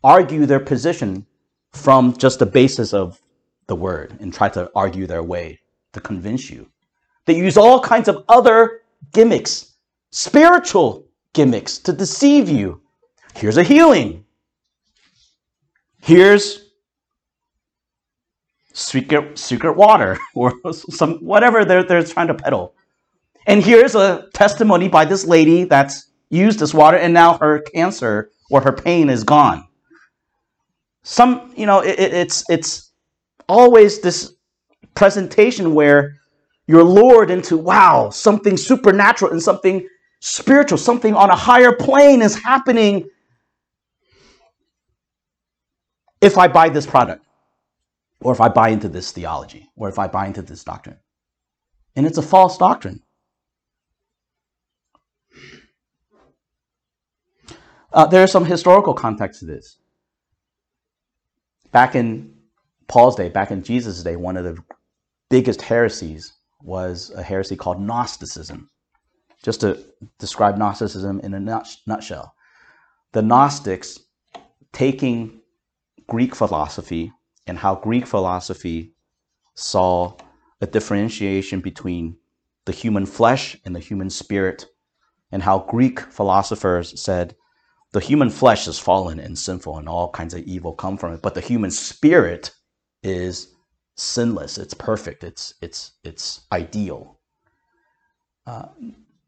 argue 0.02 0.46
their 0.46 0.60
position 0.60 1.26
from 1.72 2.16
just 2.16 2.38
the 2.38 2.46
basis 2.46 2.94
of 2.94 3.20
the 3.66 3.76
word 3.76 4.16
and 4.20 4.32
try 4.32 4.48
to 4.50 4.70
argue 4.74 5.06
their 5.06 5.22
way 5.22 5.60
to 5.92 6.00
convince 6.00 6.50
you. 6.50 6.68
They 7.26 7.36
use 7.36 7.56
all 7.56 7.80
kinds 7.80 8.08
of 8.08 8.24
other 8.28 8.80
gimmicks, 9.12 9.69
spiritual 10.10 11.06
gimmicks 11.32 11.78
to 11.78 11.92
deceive 11.92 12.48
you. 12.48 12.80
Here's 13.34 13.56
a 13.56 13.62
healing. 13.62 14.24
Here's 16.02 16.70
secret 18.72 19.38
secret 19.38 19.76
water 19.76 20.18
or 20.34 20.52
some 20.72 21.18
whatever 21.18 21.64
they're 21.64 21.84
they're 21.84 22.02
trying 22.02 22.28
to 22.28 22.34
peddle. 22.34 22.74
And 23.46 23.62
here's 23.62 23.94
a 23.94 24.28
testimony 24.34 24.88
by 24.88 25.04
this 25.04 25.26
lady 25.26 25.64
that's 25.64 26.10
used 26.30 26.60
this 26.60 26.74
water 26.74 26.96
and 26.96 27.12
now 27.12 27.38
her 27.38 27.60
cancer 27.74 28.30
or 28.50 28.60
her 28.60 28.72
pain 28.72 29.08
is 29.08 29.24
gone. 29.24 29.66
Some, 31.02 31.52
you 31.56 31.66
know, 31.66 31.80
it, 31.80 31.98
it's 31.98 32.44
it's 32.50 32.92
always 33.48 34.00
this 34.00 34.34
presentation 34.94 35.74
where 35.74 36.16
you're 36.66 36.84
lured 36.84 37.30
into 37.30 37.56
wow, 37.56 38.10
something 38.10 38.56
supernatural 38.56 39.32
and 39.32 39.42
something 39.42 39.86
spiritual, 40.20 40.78
something 40.78 41.14
on 41.14 41.30
a 41.30 41.36
higher 41.36 41.72
plane 41.72 42.22
is 42.22 42.36
happening 42.36 43.08
if 46.20 46.38
I 46.38 46.48
buy 46.48 46.68
this 46.68 46.86
product 46.86 47.24
or 48.22 48.32
if 48.32 48.40
I 48.40 48.48
buy 48.48 48.68
into 48.68 48.88
this 48.88 49.12
theology, 49.12 49.70
or 49.76 49.88
if 49.88 49.98
I 49.98 50.06
buy 50.06 50.26
into 50.26 50.42
this 50.42 50.62
doctrine. 50.62 50.98
And 51.96 52.06
it's 52.06 52.18
a 52.18 52.22
false 52.22 52.58
doctrine. 52.58 53.02
Uh, 57.92 58.06
there 58.06 58.22
is 58.22 58.30
some 58.30 58.44
historical 58.44 58.94
context 58.94 59.40
to 59.40 59.46
this. 59.46 59.78
Back 61.72 61.94
in 61.94 62.34
Paul's 62.88 63.16
day, 63.16 63.28
back 63.28 63.50
in 63.50 63.62
Jesus' 63.62 64.02
day, 64.02 64.16
one 64.16 64.36
of 64.36 64.44
the 64.44 64.62
biggest 65.28 65.62
heresies 65.62 66.34
was 66.62 67.10
a 67.16 67.22
heresy 67.22 67.56
called 67.56 67.80
Gnosticism. 67.80 68.68
Just 69.42 69.60
to 69.62 69.82
describe 70.18 70.58
Gnosticism 70.58 71.20
in 71.20 71.34
a 71.34 71.62
nutshell, 71.86 72.34
the 73.12 73.22
Gnostics 73.22 73.98
taking 74.72 75.40
Greek 76.08 76.34
philosophy 76.34 77.12
and 77.46 77.58
how 77.58 77.74
Greek 77.74 78.06
philosophy 78.06 78.94
saw 79.54 80.14
a 80.60 80.66
differentiation 80.66 81.60
between 81.60 82.16
the 82.66 82.72
human 82.72 83.06
flesh 83.06 83.56
and 83.64 83.74
the 83.74 83.80
human 83.80 84.10
spirit, 84.10 84.66
and 85.32 85.42
how 85.42 85.60
Greek 85.60 86.00
philosophers 86.00 87.00
said 87.00 87.34
the 87.92 88.00
human 88.00 88.30
flesh 88.30 88.68
is 88.68 88.78
fallen 88.78 89.18
and 89.18 89.38
sinful 89.38 89.78
and 89.78 89.88
all 89.88 90.10
kinds 90.10 90.34
of 90.34 90.42
evil 90.44 90.72
come 90.72 90.96
from 90.96 91.14
it, 91.14 91.22
but 91.22 91.34
the 91.34 91.40
human 91.40 91.70
spirit 91.70 92.52
is 93.02 93.54
sinless, 93.96 94.58
it's 94.58 94.74
perfect, 94.74 95.24
it's 95.24 95.54
it's 95.62 95.92
it's 96.04 96.42
ideal. 96.52 97.18
Uh, 98.46 98.66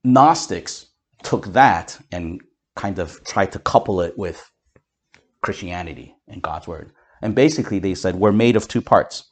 Gnostics 0.04 0.86
took 1.22 1.52
that 1.52 1.98
and 2.10 2.40
kind 2.76 2.98
of 2.98 3.22
tried 3.24 3.52
to 3.52 3.58
couple 3.58 4.00
it 4.00 4.16
with 4.18 4.50
Christianity 5.42 6.16
and 6.28 6.42
God's 6.42 6.66
word. 6.66 6.92
And 7.20 7.34
basically 7.34 7.78
they 7.78 7.94
said 7.94 8.16
we're 8.16 8.32
made 8.32 8.56
of 8.56 8.66
two 8.66 8.80
parts. 8.80 9.30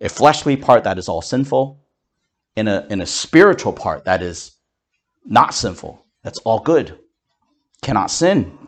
A 0.00 0.08
fleshly 0.08 0.56
part 0.56 0.84
that 0.84 0.98
is 0.98 1.08
all 1.08 1.22
sinful, 1.22 1.80
and 2.56 2.68
a, 2.68 2.86
and 2.90 3.00
a 3.00 3.06
spiritual 3.06 3.72
part 3.72 4.04
that 4.04 4.22
is 4.22 4.52
not 5.24 5.54
sinful, 5.54 6.04
that's 6.22 6.38
all 6.40 6.60
good, 6.60 6.98
cannot 7.82 8.10
sin. 8.10 8.58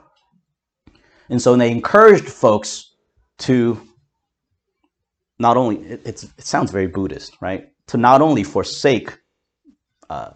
And 1.29 1.41
so 1.41 1.57
they 1.57 1.71
encouraged 1.71 2.29
folks 2.29 2.95
to 3.39 3.81
not 5.39 5.57
only 5.57 5.77
it, 5.87 6.07
it 6.07 6.19
sounds 6.39 6.71
very 6.71 6.87
Buddhist, 6.87 7.37
right? 7.41 7.69
To 7.89 7.97
not 7.97 8.23
only 8.23 8.43
forsake 8.43 9.19
uh, 10.11 10.33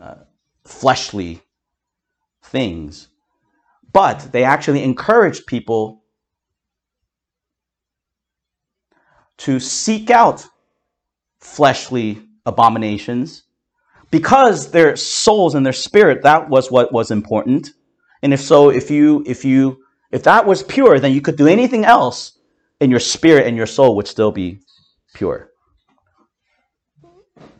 uh, 0.00 0.16
fleshly 0.64 1.42
things, 2.42 3.08
but 3.92 4.28
they 4.32 4.44
actually 4.44 4.82
encouraged 4.82 5.46
people 5.46 6.02
to 9.38 9.58
seek 9.58 10.10
out 10.10 10.46
fleshly 11.40 12.22
abominations 12.46 13.44
because 14.10 14.70
their 14.70 14.94
souls 14.96 15.54
and 15.54 15.64
their 15.64 15.72
spirit 15.72 16.22
that 16.22 16.48
was 16.48 16.70
what 16.70 16.92
was 16.92 17.10
important 17.10 17.70
and 18.22 18.32
if 18.32 18.40
so 18.40 18.68
if 18.68 18.90
you 18.90 19.24
if 19.26 19.44
you 19.44 19.82
if 20.12 20.22
that 20.22 20.46
was 20.46 20.62
pure 20.62 21.00
then 21.00 21.12
you 21.12 21.20
could 21.20 21.36
do 21.36 21.48
anything 21.48 21.84
else 21.84 22.38
and 22.82 22.90
your 22.90 23.00
spirit 23.00 23.46
and 23.46 23.56
your 23.56 23.66
soul 23.66 23.94
would 23.94 24.08
still 24.08 24.32
be 24.32 24.58
pure. 25.14 25.52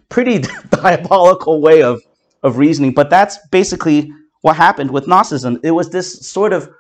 Pretty 0.09 0.39
diabolical 0.71 1.61
way 1.61 1.83
of, 1.83 2.03
of 2.43 2.59
reasoning, 2.59 2.93
but 2.93 3.11
that's 3.11 3.39
basically 3.49 4.13
what 4.41 4.57
happened 4.57 4.91
with 4.91 5.07
Gnosticism. 5.07 5.61
It 5.63 5.71
was 5.71 5.91
this 5.91 6.27
sort 6.27 6.53
of 6.53 6.71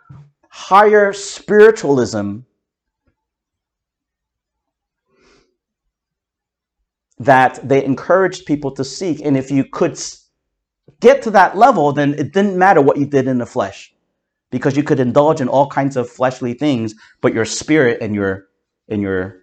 higher 0.48 1.12
spiritualism 1.12 2.40
that 7.18 7.60
they 7.66 7.84
encouraged 7.84 8.46
people 8.46 8.72
to 8.72 8.84
seek. 8.84 9.20
And 9.24 9.36
if 9.36 9.50
you 9.50 9.64
could 9.64 9.98
get 11.00 11.22
to 11.22 11.30
that 11.30 11.56
level, 11.56 11.92
then 11.92 12.14
it 12.14 12.32
didn't 12.32 12.58
matter 12.58 12.82
what 12.82 12.96
you 12.96 13.06
did 13.06 13.28
in 13.28 13.38
the 13.38 13.46
flesh 13.46 13.94
because 14.50 14.76
you 14.76 14.82
could 14.82 15.00
indulge 15.00 15.40
in 15.40 15.48
all 15.48 15.68
kinds 15.68 15.96
of 15.96 16.10
fleshly 16.10 16.54
things, 16.54 16.94
but 17.20 17.32
your 17.32 17.44
spirit 17.44 17.98
and 18.02 18.14
your 18.14 18.48
and 18.88 19.00
your 19.00 19.40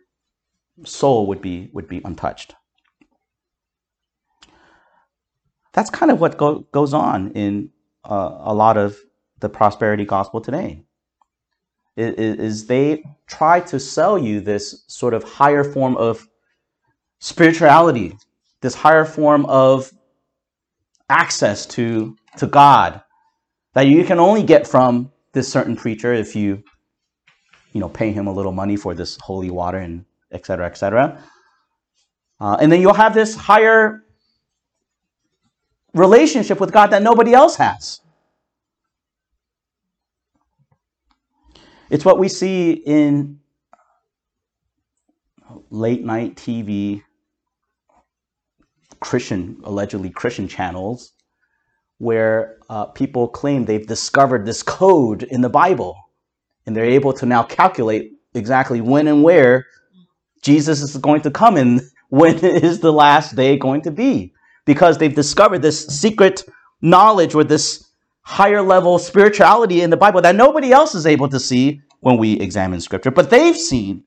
soul 0.83 1.27
would 1.27 1.41
be 1.41 1.69
would 1.73 1.87
be 1.87 2.01
untouched. 2.03 2.53
That's 5.73 5.89
kind 5.89 6.11
of 6.11 6.19
what 6.19 6.37
go, 6.37 6.59
goes 6.71 6.93
on 6.93 7.31
in 7.31 7.69
uh, 8.03 8.37
a 8.39 8.53
lot 8.53 8.77
of 8.77 8.97
the 9.39 9.49
prosperity 9.49 10.05
gospel 10.05 10.41
today. 10.41 10.83
Is, 11.95 12.39
is 12.39 12.67
they 12.67 13.03
try 13.27 13.59
to 13.61 13.79
sell 13.79 14.17
you 14.17 14.41
this 14.41 14.83
sort 14.87 15.13
of 15.13 15.23
higher 15.23 15.63
form 15.63 15.97
of 15.97 16.27
spirituality, 17.19 18.17
this 18.61 18.73
higher 18.73 19.05
form 19.05 19.45
of 19.45 19.91
access 21.09 21.65
to 21.65 22.15
to 22.37 22.47
God 22.47 23.01
that 23.73 23.87
you 23.87 24.03
can 24.03 24.19
only 24.19 24.43
get 24.43 24.67
from 24.67 25.11
this 25.33 25.51
certain 25.51 25.75
preacher 25.75 26.13
if 26.13 26.35
you, 26.35 26.63
you 27.73 27.79
know, 27.79 27.89
pay 27.89 28.11
him 28.11 28.27
a 28.27 28.33
little 28.33 28.51
money 28.51 28.75
for 28.75 28.93
this 28.93 29.17
holy 29.21 29.49
water 29.49 29.77
and 29.77 30.05
et 30.31 30.45
cetera, 30.45 30.65
et 30.65 30.77
cetera. 30.77 31.23
Uh, 32.39 32.57
and 32.61 32.71
then 32.71 32.81
you'll 32.81 32.93
have 32.93 33.13
this 33.13 33.35
higher 33.35 34.03
relationship 35.93 36.59
with 36.59 36.71
God 36.71 36.87
that 36.91 37.01
nobody 37.01 37.33
else 37.33 37.55
has. 37.55 38.01
It's 41.89 42.05
what 42.05 42.19
we 42.19 42.27
see 42.27 42.71
in 42.71 43.39
late 45.71 46.03
night 46.03 46.35
TV, 46.35 47.03
Christian, 48.99 49.59
allegedly 49.63 50.09
Christian 50.09 50.47
channels 50.47 51.13
where 51.97 52.57
uh, 52.69 52.85
people 52.85 53.27
claim 53.27 53.65
they've 53.65 53.87
discovered 53.87 54.45
this 54.45 54.63
code 54.63 55.23
in 55.23 55.41
the 55.41 55.49
Bible 55.49 55.97
and 56.65 56.75
they're 56.75 56.85
able 56.85 57.13
to 57.13 57.25
now 57.25 57.43
calculate 57.43 58.13
exactly 58.33 58.81
when 58.81 59.07
and 59.07 59.23
where 59.23 59.65
Jesus 60.41 60.81
is 60.81 60.95
going 60.97 61.21
to 61.21 61.31
come 61.31 61.57
and 61.57 61.81
when 62.09 62.39
is 62.43 62.79
the 62.79 62.93
last 62.93 63.35
day 63.35 63.57
going 63.57 63.81
to 63.81 63.91
be 63.91 64.33
because 64.69 64.97
they've 64.97 65.15
discovered 65.23 65.61
this 65.61 65.79
secret 65.87 66.45
knowledge 66.81 67.33
or 67.33 67.43
this 67.43 67.65
higher 68.21 68.61
level 68.61 68.99
spirituality 68.99 69.81
in 69.81 69.89
the 69.89 69.97
Bible 70.05 70.21
that 70.21 70.35
nobody 70.35 70.71
else 70.71 70.93
is 70.93 71.05
able 71.07 71.29
to 71.29 71.39
see 71.39 71.81
when 72.01 72.17
we 72.17 72.39
examine 72.39 72.79
scripture 72.79 73.11
but 73.11 73.29
they've 73.29 73.57
seen 73.57 74.03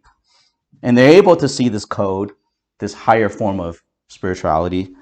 and 0.83 0.96
they're 0.96 1.18
able 1.22 1.37
to 1.37 1.48
see 1.48 1.68
this 1.68 1.85
code 1.85 2.33
this 2.79 2.94
higher 2.94 3.29
form 3.29 3.59
of 3.61 3.83
spirituality 4.09 4.94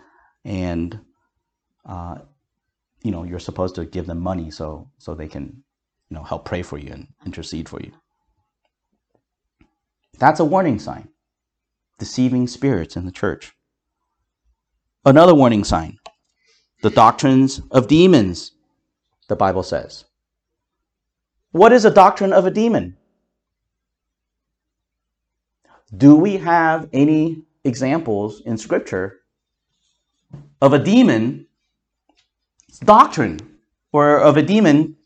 and 0.45 0.99
uh, 1.87 2.17
you 3.03 3.11
know, 3.11 3.25
you're 3.25 3.39
supposed 3.39 3.75
to 3.77 3.85
give 3.85 4.07
them 4.07 4.21
money 4.21 4.51
so 4.51 4.89
so 4.99 5.15
they 5.15 5.29
can, 5.29 5.63
you 6.09 6.17
know, 6.17 6.23
help 6.23 6.45
pray 6.45 6.63
for 6.63 6.79
you 6.79 6.93
and 6.93 7.09
intercede 7.25 7.69
for 7.69 7.81
you. 7.81 7.93
That's 10.19 10.41
a 10.41 10.45
warning 10.45 10.79
sign. 10.79 11.09
Deceiving 11.99 12.47
spirits 12.47 12.97
in 12.97 13.07
the 13.07 13.13
church. 13.13 13.53
Another 15.05 15.35
warning 15.35 15.65
sign. 15.65 15.99
The 16.83 16.91
doctrines 16.91 17.61
of 17.71 17.89
demons, 17.89 18.53
the 19.29 19.37
Bible 19.37 19.63
says. 19.63 20.05
What 21.53 21.73
is 21.73 21.85
a 21.85 21.91
doctrine 21.91 22.33
of 22.33 22.47
a 22.47 22.51
demon? 22.51 22.97
Do 25.97 26.15
we 26.15 26.37
have 26.37 26.89
any 26.93 27.43
examples 27.65 28.43
in 28.43 28.57
Scripture 28.57 29.21
of 30.61 30.73
a 30.73 30.79
demon 30.79 31.47
doctrine 32.85 33.39
or 33.93 34.19
of 34.19 34.37
a 34.37 34.43
demon 34.43 34.97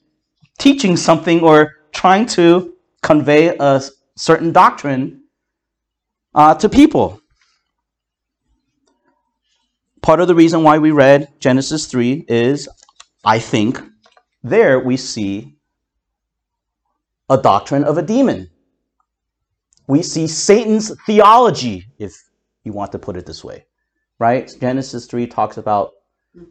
teaching 0.59 0.97
something 0.97 1.41
or 1.41 1.77
trying 1.93 2.27
to 2.27 2.75
convey 3.03 3.57
a 3.59 3.83
certain 4.17 4.53
doctrine 4.53 5.23
uh, 6.35 6.55
to 6.55 6.69
people. 6.69 7.21
Part 10.05 10.21
of 10.21 10.29
the 10.29 10.35
reason 10.35 10.63
why 10.63 10.77
we 10.77 10.91
read 10.91 11.29
Genesis 11.41 11.87
3 11.87 12.27
is, 12.29 12.69
I 13.25 13.39
think, 13.39 13.81
there 14.43 14.79
we 14.79 14.99
see 14.99 15.57
a 17.31 17.39
doctrine 17.39 17.85
of 17.85 17.97
a 17.97 18.03
demon. 18.03 18.51
We 19.87 20.03
see 20.03 20.27
Satan's 20.27 20.93
theology, 21.07 21.87
if 21.99 22.23
you 22.65 22.75
want 22.75 22.93
to 22.93 22.99
put 22.99 23.17
it 23.17 23.25
this 23.25 23.43
way, 23.43 23.65
right? 24.19 24.55
Genesis 24.61 25.07
3 25.07 25.27
talks 25.27 25.57
about 25.57 25.93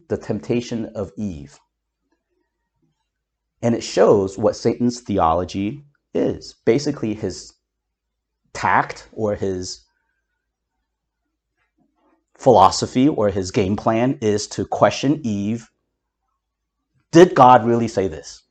the 0.07 0.17
temptation 0.17 0.87
of 0.95 1.11
Eve. 1.15 1.59
And 3.61 3.75
it 3.75 3.83
shows 3.83 4.35
what 4.35 4.55
Satan's 4.55 5.01
theology 5.01 5.83
is. 6.15 6.55
Basically, 6.65 7.13
his 7.13 7.53
tact 8.53 9.09
or 9.13 9.35
his 9.35 9.81
philosophy 12.43 13.07
or 13.07 13.29
his 13.29 13.51
game 13.51 13.75
plan 13.75 14.17
is 14.21 14.47
to 14.47 14.65
question 14.65 15.21
Eve 15.23 15.71
Did 17.11 17.35
God 17.35 17.65
really 17.65 17.87
say 17.87 18.07
this? 18.07 18.43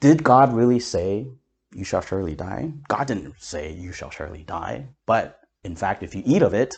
Did 0.00 0.22
God 0.22 0.52
really 0.52 0.80
say, 0.80 1.26
You 1.74 1.84
shall 1.84 2.02
surely 2.02 2.34
die? 2.34 2.72
God 2.88 3.06
didn't 3.06 3.34
say, 3.38 3.72
You 3.72 3.92
shall 3.92 4.10
surely 4.10 4.44
die. 4.44 4.86
But 5.06 5.40
in 5.64 5.74
fact, 5.74 6.02
if 6.02 6.14
you 6.14 6.22
eat 6.26 6.42
of 6.42 6.54
it, 6.54 6.76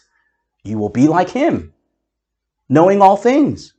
you 0.64 0.78
will 0.78 0.88
be 0.88 1.08
like 1.08 1.28
him 1.28 1.74
knowing 2.70 3.02
all 3.02 3.16
things. 3.16 3.74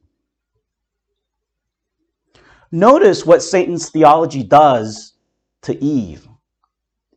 Notice 2.71 3.25
what 3.25 3.41
Satan's 3.41 3.89
theology 3.89 4.43
does 4.43 5.13
to 5.63 5.81
Eve. 5.83 6.27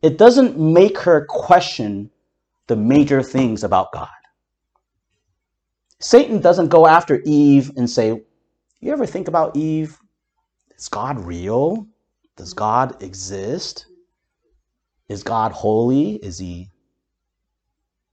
It 0.01 0.17
doesn't 0.17 0.57
make 0.57 0.97
her 0.99 1.25
question 1.25 2.09
the 2.67 2.75
major 2.75 3.21
things 3.21 3.63
about 3.63 3.91
God. 3.91 4.07
Satan 5.99 6.39
doesn't 6.39 6.69
go 6.69 6.87
after 6.87 7.21
Eve 7.25 7.71
and 7.77 7.89
say, 7.89 8.21
You 8.79 8.91
ever 8.91 9.05
think 9.05 9.27
about 9.27 9.55
Eve? 9.55 9.97
Is 10.77 10.89
God 10.89 11.19
real? 11.19 11.87
Does 12.35 12.53
God 12.53 13.01
exist? 13.01 13.85
Is 15.07 15.23
God 15.23 15.51
holy? 15.51 16.15
Is 16.15 16.37
he 16.37 16.69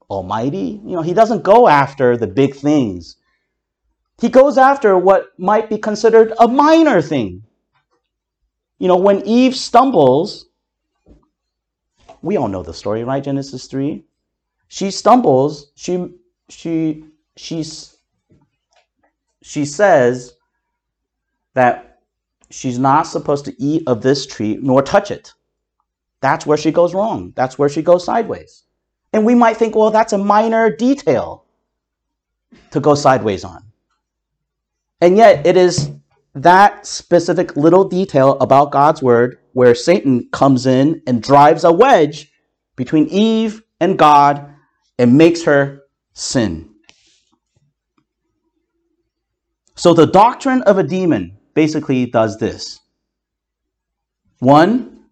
almighty? 0.09 0.81
You 0.85 0.95
know, 0.95 1.01
he 1.01 1.13
doesn't 1.13 1.43
go 1.43 1.67
after 1.67 2.15
the 2.17 2.27
big 2.27 2.55
things. 2.55 3.17
He 4.21 4.29
goes 4.29 4.57
after 4.57 4.97
what 4.97 5.27
might 5.37 5.69
be 5.69 5.77
considered 5.77 6.33
a 6.39 6.47
minor 6.47 7.01
thing. 7.01 7.43
You 8.79 8.87
know, 8.87 8.97
when 8.97 9.25
Eve 9.25 9.55
stumbles, 9.55 10.47
we 12.21 12.37
all 12.37 12.47
know 12.47 12.63
the 12.63 12.73
story, 12.73 13.03
right? 13.03 13.23
Genesis 13.23 13.67
3. 13.67 14.03
She 14.73 14.89
stumbles, 14.89 15.71
she 15.75 16.15
she 16.49 17.05
she's 17.37 17.95
she 19.43 19.65
says 19.65 20.33
that 21.53 21.99
she's 22.49 22.79
not 22.79 23.03
supposed 23.03 23.45
to 23.45 23.53
eat 23.61 23.83
of 23.85 24.01
this 24.01 24.25
tree 24.25 24.57
nor 24.59 24.81
touch 24.81 25.11
it. 25.11 25.31
That's 26.21 26.47
where 26.47 26.57
she 26.57 26.71
goes 26.71 26.95
wrong. 26.95 27.33
That's 27.35 27.59
where 27.59 27.69
she 27.69 27.83
goes 27.83 28.03
sideways. 28.03 28.63
And 29.13 29.27
we 29.27 29.35
might 29.35 29.57
think, 29.57 29.75
well, 29.75 29.91
that's 29.91 30.11
a 30.11 30.17
minor 30.17 30.75
detail 30.75 31.45
to 32.71 32.79
go 32.79 32.95
sideways 32.95 33.43
on. 33.43 33.63
And 35.01 35.17
yet, 35.17 35.45
it 35.45 35.55
is 35.55 35.91
that 36.33 36.87
specific 36.87 37.55
little 37.55 37.87
detail 37.87 38.39
about 38.39 38.71
God's 38.71 39.03
word 39.03 39.37
where 39.51 39.75
Satan 39.75 40.29
comes 40.31 40.65
in 40.65 41.03
and 41.05 41.21
drives 41.21 41.63
a 41.63 41.71
wedge 41.71 42.31
between 42.75 43.05
Eve 43.09 43.61
and 43.79 43.99
God 43.99 44.49
and 45.03 45.17
makes 45.17 45.43
her 45.43 45.83
sin. 46.13 46.69
So 49.75 49.93
the 49.93 50.05
doctrine 50.07 50.61
of 50.61 50.77
a 50.77 50.83
demon 50.83 51.37
basically 51.53 52.05
does 52.05 52.37
this. 52.37 52.79
One, 54.39 55.07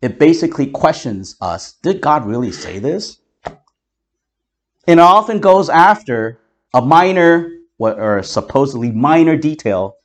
it 0.00 0.20
basically 0.20 0.68
questions 0.68 1.34
us 1.40 1.72
Did 1.82 2.00
God 2.00 2.26
really 2.26 2.52
say 2.52 2.78
this? 2.78 3.18
And 3.44 5.00
it 5.00 5.08
often 5.18 5.40
goes 5.40 5.68
after 5.68 6.38
a 6.72 6.80
minor 6.80 7.50
or 7.80 8.22
supposedly 8.22 8.92
minor 8.92 9.36
detail 9.36 9.96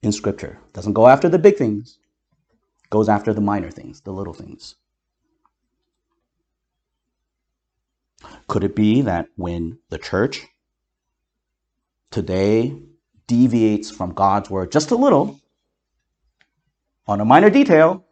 in 0.00 0.12
scripture. 0.12 0.60
Doesn't 0.74 0.92
go 0.92 1.08
after 1.08 1.28
the 1.28 1.40
big 1.40 1.56
things. 1.56 1.98
Goes 2.90 3.08
after 3.08 3.34
the 3.34 3.40
minor 3.40 3.72
things, 3.72 4.00
the 4.02 4.12
little 4.12 4.32
things. 4.32 4.76
Could 8.48 8.64
it 8.64 8.76
be 8.76 9.02
that 9.02 9.28
when 9.36 9.78
the 9.88 9.98
church 9.98 10.46
today 12.10 12.76
deviates 13.26 13.90
from 13.90 14.12
God's 14.12 14.50
word 14.50 14.72
just 14.72 14.90
a 14.90 14.96
little 14.96 15.40
on 17.06 17.20
a 17.20 17.24
minor 17.24 17.50
detail, 17.50 18.04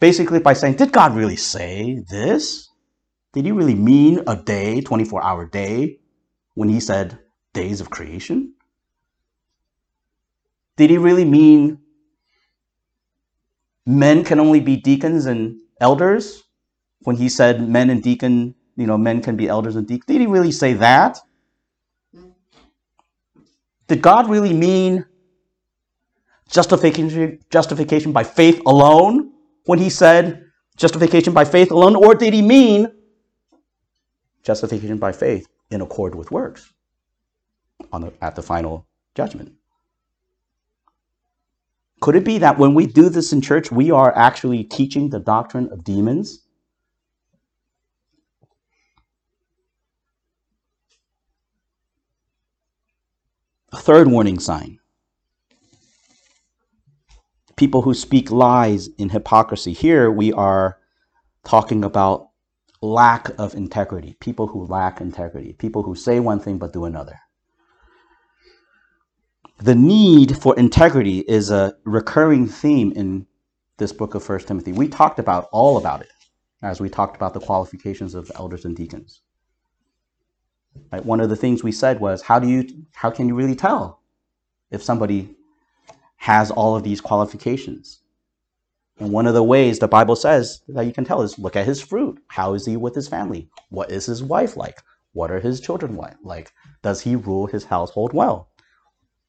basically 0.00 0.38
by 0.38 0.52
saying, 0.52 0.74
Did 0.74 0.92
God 0.92 1.14
really 1.14 1.36
say 1.36 2.02
this? 2.08 2.70
Did 3.32 3.44
he 3.44 3.52
really 3.52 3.74
mean 3.74 4.22
a 4.26 4.36
day, 4.36 4.80
24 4.80 5.22
hour 5.22 5.46
day, 5.46 5.98
when 6.54 6.68
he 6.68 6.80
said 6.80 7.18
days 7.52 7.80
of 7.80 7.90
creation? 7.90 8.54
Did 10.76 10.90
he 10.90 10.98
really 10.98 11.24
mean 11.24 11.78
men 13.84 14.24
can 14.24 14.40
only 14.40 14.60
be 14.60 14.76
deacons 14.76 15.26
and 15.26 15.58
elders? 15.80 16.42
When 17.06 17.14
he 17.14 17.28
said 17.28 17.68
men 17.68 17.88
and 17.88 18.02
deacon, 18.02 18.56
you 18.76 18.84
know, 18.84 18.98
men 18.98 19.22
can 19.22 19.36
be 19.36 19.46
elders 19.48 19.76
and 19.76 19.86
deacons, 19.86 20.06
did 20.06 20.20
he 20.20 20.26
really 20.26 20.50
say 20.50 20.72
that? 20.72 21.20
Did 23.86 24.02
God 24.02 24.28
really 24.28 24.52
mean 24.52 25.06
justification, 26.50 27.38
justification 27.48 28.10
by 28.10 28.24
faith 28.24 28.60
alone 28.66 29.30
when 29.66 29.78
he 29.78 29.88
said 29.88 30.46
justification 30.76 31.32
by 31.32 31.44
faith 31.44 31.70
alone? 31.70 31.94
Or 31.94 32.16
did 32.16 32.34
he 32.34 32.42
mean 32.42 32.90
justification 34.42 34.98
by 34.98 35.12
faith 35.12 35.46
in 35.70 35.82
accord 35.82 36.16
with 36.16 36.32
works 36.32 36.72
on 37.92 38.00
the, 38.00 38.12
at 38.20 38.34
the 38.34 38.42
final 38.42 38.84
judgment? 39.14 39.52
Could 42.00 42.16
it 42.16 42.24
be 42.24 42.38
that 42.38 42.58
when 42.58 42.74
we 42.74 42.84
do 42.84 43.08
this 43.08 43.32
in 43.32 43.40
church, 43.40 43.70
we 43.70 43.92
are 43.92 44.12
actually 44.18 44.64
teaching 44.64 45.08
the 45.08 45.20
doctrine 45.20 45.68
of 45.70 45.84
demons? 45.84 46.45
A 53.76 53.78
third 53.78 54.08
warning 54.08 54.38
sign 54.38 54.78
people 57.56 57.82
who 57.82 57.92
speak 57.92 58.30
lies 58.30 58.88
in 58.96 59.10
hypocrisy. 59.10 59.74
Here 59.74 60.10
we 60.10 60.32
are 60.32 60.78
talking 61.44 61.84
about 61.84 62.30
lack 62.80 63.28
of 63.38 63.54
integrity, 63.54 64.16
people 64.18 64.46
who 64.46 64.64
lack 64.64 65.02
integrity, 65.02 65.52
people 65.52 65.82
who 65.82 65.94
say 65.94 66.20
one 66.20 66.40
thing 66.40 66.56
but 66.56 66.72
do 66.72 66.86
another. 66.86 67.18
The 69.58 69.74
need 69.74 70.38
for 70.38 70.58
integrity 70.58 71.18
is 71.28 71.50
a 71.50 71.74
recurring 71.84 72.46
theme 72.46 72.92
in 72.92 73.26
this 73.76 73.92
book 73.92 74.14
of 74.14 74.24
First 74.24 74.48
Timothy. 74.48 74.72
We 74.72 74.88
talked 74.88 75.18
about 75.18 75.50
all 75.52 75.76
about 75.76 76.00
it 76.00 76.12
as 76.62 76.80
we 76.80 76.88
talked 76.88 77.14
about 77.14 77.34
the 77.34 77.40
qualifications 77.40 78.14
of 78.14 78.32
elders 78.36 78.64
and 78.64 78.74
deacons. 78.74 79.20
Right? 80.92 81.04
One 81.04 81.20
of 81.20 81.28
the 81.28 81.36
things 81.36 81.62
we 81.62 81.72
said 81.72 82.00
was, 82.00 82.22
how 82.22 82.38
do 82.38 82.48
you, 82.48 82.66
how 82.94 83.10
can 83.10 83.28
you 83.28 83.34
really 83.34 83.56
tell 83.56 84.00
if 84.70 84.82
somebody 84.82 85.34
has 86.16 86.50
all 86.50 86.76
of 86.76 86.82
these 86.82 87.00
qualifications? 87.00 88.00
And 88.98 89.12
one 89.12 89.26
of 89.26 89.34
the 89.34 89.42
ways 89.42 89.78
the 89.78 89.88
Bible 89.88 90.16
says 90.16 90.62
that 90.68 90.86
you 90.86 90.92
can 90.92 91.04
tell 91.04 91.22
is 91.22 91.38
look 91.38 91.56
at 91.56 91.66
his 91.66 91.82
fruit. 91.82 92.18
How 92.28 92.54
is 92.54 92.64
he 92.64 92.76
with 92.76 92.94
his 92.94 93.08
family? 93.08 93.50
What 93.68 93.90
is 93.90 94.06
his 94.06 94.22
wife 94.22 94.56
like? 94.56 94.82
What 95.12 95.30
are 95.30 95.40
his 95.40 95.60
children 95.60 95.98
like? 96.22 96.52
Does 96.82 97.00
he 97.02 97.16
rule 97.16 97.46
his 97.46 97.64
household 97.64 98.12
well? 98.12 98.50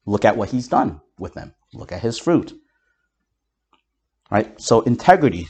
Look 0.06 0.24
at 0.24 0.36
what 0.36 0.50
he's 0.50 0.68
done 0.68 1.00
with 1.18 1.34
them. 1.34 1.54
Look 1.74 1.92
at 1.92 2.00
his 2.00 2.18
fruit. 2.18 2.54
Right? 4.30 4.58
So 4.60 4.80
integrity, 4.82 5.48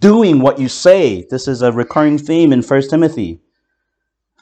doing 0.00 0.40
what 0.40 0.58
you 0.58 0.68
say. 0.68 1.26
This 1.30 1.48
is 1.48 1.62
a 1.62 1.72
recurring 1.72 2.18
theme 2.18 2.52
in 2.52 2.62
1 2.62 2.82
Timothy. 2.88 3.40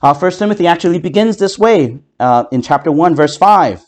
Uh, 0.03 0.15
1 0.15 0.33
Timothy 0.33 0.67
actually 0.67 0.99
begins 0.99 1.39
this 1.39 1.59
way 1.59 1.99
uh, 2.21 2.45
in 2.53 2.61
chapter 2.61 2.93
1, 2.93 3.15
verse 3.15 3.37
5. 3.37 3.83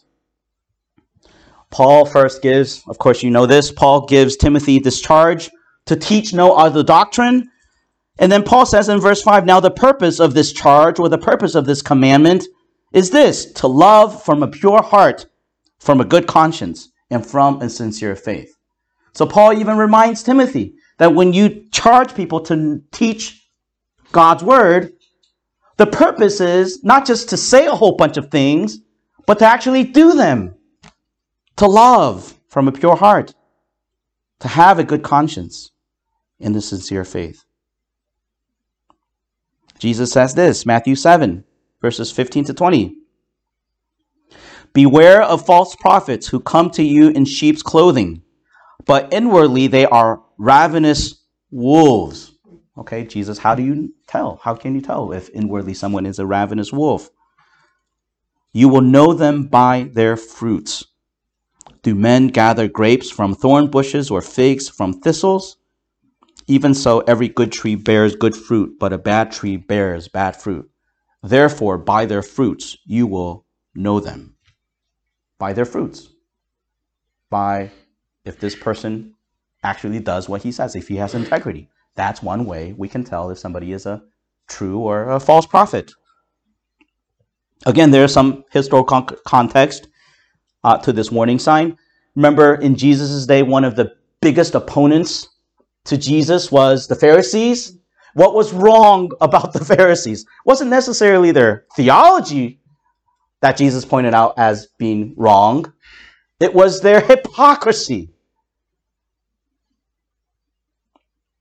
Paul 1.71 2.07
first 2.07 2.41
gives, 2.41 2.83
of 2.89 2.99
course, 2.99 3.23
you 3.23 3.31
know 3.31 3.45
this, 3.45 3.71
Paul 3.71 4.07
gives 4.07 4.37
Timothy 4.37 4.79
this 4.79 5.01
charge 5.01 5.51
to 5.87 5.97
teach 5.97 6.33
no 6.33 6.55
other 6.55 6.83
doctrine. 6.83 7.51
And 8.19 8.33
then 8.33 8.43
Paul 8.43 8.65
says 8.65 8.89
in 8.89 9.01
verse 9.01 9.23
5 9.23 9.45
Now 9.45 9.61
the 9.61 9.71
purpose 9.71 10.19
of 10.19 10.33
this 10.33 10.53
charge 10.53 10.99
or 10.99 11.11
the 11.11 11.19
purpose 11.19 11.55
of 11.55 11.67
this 11.67 11.83
commandment 11.83 12.45
is 12.93 13.11
this 13.11 13.53
to 13.53 13.67
love 13.67 14.23
from 14.25 14.43
a 14.43 14.49
pure 14.49 14.83
heart, 14.83 15.27
from 15.79 16.01
a 16.01 16.07
good 16.07 16.27
conscience, 16.27 16.89
and 17.11 17.25
from 17.25 17.61
a 17.61 17.69
sincere 17.69 18.17
faith. 18.17 18.55
So 19.13 19.27
Paul 19.27 19.53
even 19.59 19.77
reminds 19.77 20.23
Timothy 20.23 20.75
that 20.99 21.15
when 21.15 21.35
you 21.35 21.69
charge 21.71 22.15
people 22.15 22.41
to 22.43 22.83
teach 22.93 23.47
God's 24.13 24.43
word, 24.43 24.93
the 25.79 25.87
purpose 25.87 26.41
is 26.41 26.85
not 26.85 27.07
just 27.07 27.31
to 27.31 27.37
say 27.37 27.67
a 27.67 27.75
whole 27.75 27.97
bunch 27.97 28.17
of 28.17 28.31
things, 28.31 28.81
but 29.27 29.39
to 29.39 29.47
actually 29.47 29.85
do 29.85 30.15
them. 30.15 30.55
To 31.57 31.67
love 31.67 32.39
from 32.49 32.69
a 32.69 32.73
pure 32.73 32.97
heart. 32.97 33.35
To 34.41 34.49
have 34.49 34.79
a 34.79 34.85
good 34.85 35.03
conscience 35.03 35.71
in 36.39 36.53
the 36.53 36.61
sincere 36.61 37.05
faith. 37.05 37.45
Jesus 39.79 40.11
says 40.11 40.35
this, 40.35 40.67
Matthew 40.67 40.97
7, 40.97 41.45
verses 41.81 42.11
15 42.11 42.47
to 42.47 42.55
20. 42.55 42.97
Beware 44.73 45.23
of 45.23 45.47
false 45.47 45.77
prophets 45.77 46.27
who 46.27 46.41
come 46.41 46.71
to 46.71 46.83
you 46.83 47.09
in 47.11 47.25
sheep's 47.25 47.63
clothing, 47.63 48.23
but 48.85 49.13
inwardly 49.13 49.69
they 49.69 49.87
are 49.87 50.23
ravenous 50.39 51.25
wolves. 51.51 52.38
Okay, 52.79 53.05
Jesus, 53.05 53.39
how 53.39 53.57
do 53.57 53.63
you 53.65 53.93
tell? 54.07 54.41
How 54.43 54.55
can 54.55 54.75
you 54.75 54.81
tell 54.81 55.13
if 55.13 55.29
inwardly 55.31 55.75
someone 55.75 56.07
is 56.07 56.21
a 56.21 56.27
ravenous 56.27 56.73
wolf? 56.73 57.11
You 58.53 58.69
will 58.69 58.83
know 58.83 59.15
them 59.15 59.49
by 59.49 59.91
their 59.93 60.17
fruits. 60.17 60.87
Do 61.83 61.97
men 61.97 62.29
gather 62.29 62.69
grapes 62.69 63.11
from 63.11 63.35
thorn 63.35 63.69
bushes 63.69 64.11
or 64.11 64.21
figs 64.23 64.69
from 64.69 65.01
thistles? 65.01 65.57
Even 66.47 66.73
so, 66.73 67.01
every 67.01 67.29
good 67.29 67.51
tree 67.51 67.75
bears 67.75 68.15
good 68.15 68.37
fruit, 68.37 68.79
but 68.79 68.93
a 68.93 68.99
bad 68.99 69.33
tree 69.33 69.57
bears 69.57 70.07
bad 70.09 70.37
fruit. 70.37 70.71
Therefore, 71.23 71.79
by 71.79 72.07
their 72.07 72.23
fruits 72.23 72.79
you 72.87 73.09
will 73.09 73.45
know 73.75 73.99
them. 73.99 74.37
By 75.39 75.53
their 75.53 75.67
fruits. 75.67 76.09
By 77.29 77.71
if 78.25 78.39
this 78.39 78.55
person 78.55 79.15
actually 79.65 79.99
does 79.99 80.29
what 80.29 80.43
he 80.43 80.53
says, 80.53 80.77
if 80.77 80.87
he 80.87 80.97
has 80.97 81.15
integrity. 81.15 81.69
That's 81.99 82.23
one 82.23 82.45
way 82.45 82.75
we 82.79 82.89
can 82.89 83.03
tell 83.03 83.29
if 83.31 83.39
somebody 83.41 83.73
is 83.73 83.85
a 83.85 84.01
true 84.49 84.79
or 84.79 85.11
a 85.11 85.19
false 85.19 85.47
prophet. 85.47 85.91
Again, 87.67 87.91
there's 87.91 88.13
some 88.13 88.45
historical 88.53 88.85
con- 88.85 89.17
context 89.27 89.89
uh, 90.63 90.79
to 90.79 90.93
this 90.93 91.11
warning 91.11 91.41
sign. 91.41 91.77
Remember, 92.15 92.55
in 92.55 92.77
Jesus' 92.77 93.27
day, 93.27 93.43
one 93.43 93.65
of 93.65 93.75
the 93.75 93.97
biggest 94.23 94.55
opponents 94.55 95.29
to 95.87 95.99
Jesus 95.99 96.53
was 96.53 96.87
the 96.87 96.95
Pharisees. 96.95 97.77
What 98.15 98.33
was 98.33 98.53
wrong 98.53 99.11
about 99.21 99.53
the 99.53 99.65
Pharisees? 99.77 100.25
wasn't 100.45 100.71
necessarily 100.71 101.33
their 101.33 101.67
theology 101.75 102.61
that 103.41 103.57
Jesus 103.57 103.85
pointed 103.85 104.15
out 104.15 104.35
as 104.37 104.69
being 104.79 105.15
wrong. 105.17 105.73
It 106.39 106.55
was 106.55 106.81
their 106.81 107.01
hypocrisy. 107.01 108.11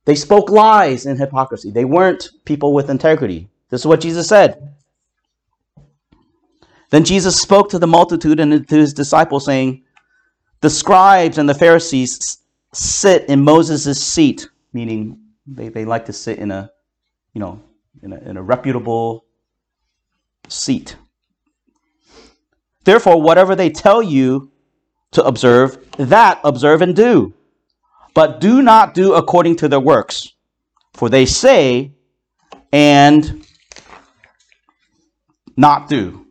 They 0.08 0.15
spoke 0.15 0.50
lies 0.50 1.06
and 1.06 1.20
hypocrisy. 1.20 1.70
They 1.70 1.84
weren't 1.84 2.30
people 2.46 2.74
with 2.74 2.89
integrity. 2.89 3.50
This 3.70 3.82
is 3.82 3.86
what 3.86 4.00
Jesus 4.00 4.30
said. 4.30 4.74
Then 6.91 7.04
Jesus 7.04 7.41
spoke 7.41 7.70
to 7.72 7.78
the 7.78 7.88
multitude 7.88 8.39
and 8.39 8.65
to 8.70 8.76
his 8.78 8.93
disciples, 8.93 9.43
saying, 9.43 9.84
The 10.62 10.70
scribes 10.70 11.38
and 11.38 11.50
the 11.50 11.54
Pharisees 11.54 12.38
sit 12.72 13.26
in 13.26 13.43
Moses' 13.43 14.02
seat, 14.02 14.48
meaning 14.72 15.20
they, 15.46 15.67
they 15.67 15.84
like 15.84 16.06
to 16.06 16.13
sit 16.13 16.39
in 16.39 16.52
a, 16.52 16.72
you 17.34 17.41
know, 17.41 17.62
in 18.02 18.13
a, 18.13 18.17
in 18.30 18.38
a 18.38 18.41
reputable 18.41 19.26
seat. 20.48 20.96
Therefore, 22.86 23.22
whatever 23.22 23.58
they 23.58 23.72
tell 23.72 24.02
you 24.02 24.54
to 25.12 25.26
observe, 25.26 25.86
that 25.98 26.39
observe 26.46 26.82
and 26.82 26.96
do. 26.96 27.34
But 28.17 28.39
do 28.39 28.63
not 28.63 28.95
do 28.95 29.13
according 29.13 29.58
to 29.58 29.67
their 29.67 29.80
works. 29.80 30.34
For 30.95 31.08
they 31.08 31.27
say 31.27 31.93
and 32.73 33.45
not 35.56 35.88
do. 35.88 36.25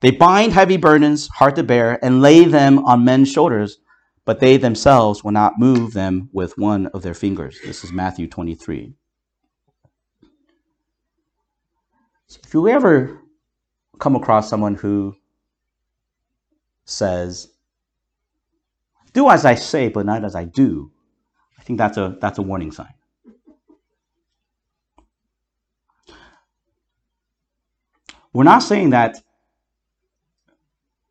They 0.00 0.10
bind 0.10 0.54
heavy 0.54 0.78
burdens, 0.78 1.28
hard 1.28 1.56
to 1.56 1.62
bear, 1.62 2.02
and 2.02 2.22
lay 2.22 2.46
them 2.46 2.78
on 2.86 3.04
men's 3.04 3.30
shoulders, 3.30 3.76
but 4.24 4.40
they 4.40 4.56
themselves 4.56 5.22
will 5.22 5.32
not 5.32 5.58
move 5.58 5.92
them 5.92 6.30
with 6.32 6.56
one 6.56 6.86
of 6.86 7.02
their 7.02 7.12
fingers. 7.12 7.58
This 7.62 7.84
is 7.84 7.92
Matthew 7.92 8.26
23. 8.26 8.94
So 12.28 12.40
if 12.42 12.54
you 12.54 12.68
ever 12.68 13.20
come 13.98 14.16
across 14.16 14.48
someone 14.48 14.76
who 14.76 15.14
says, 16.86 17.50
do 19.16 19.30
as 19.30 19.46
I 19.46 19.54
say, 19.54 19.88
but 19.88 20.04
not 20.04 20.24
as 20.24 20.34
I 20.36 20.44
do, 20.44 20.92
I 21.58 21.62
think 21.62 21.78
that's 21.78 21.96
a, 21.96 22.18
that's 22.20 22.38
a 22.38 22.42
warning 22.42 22.70
sign. 22.70 22.92
We're 28.34 28.44
not 28.44 28.58
saying 28.58 28.90
that 28.90 29.16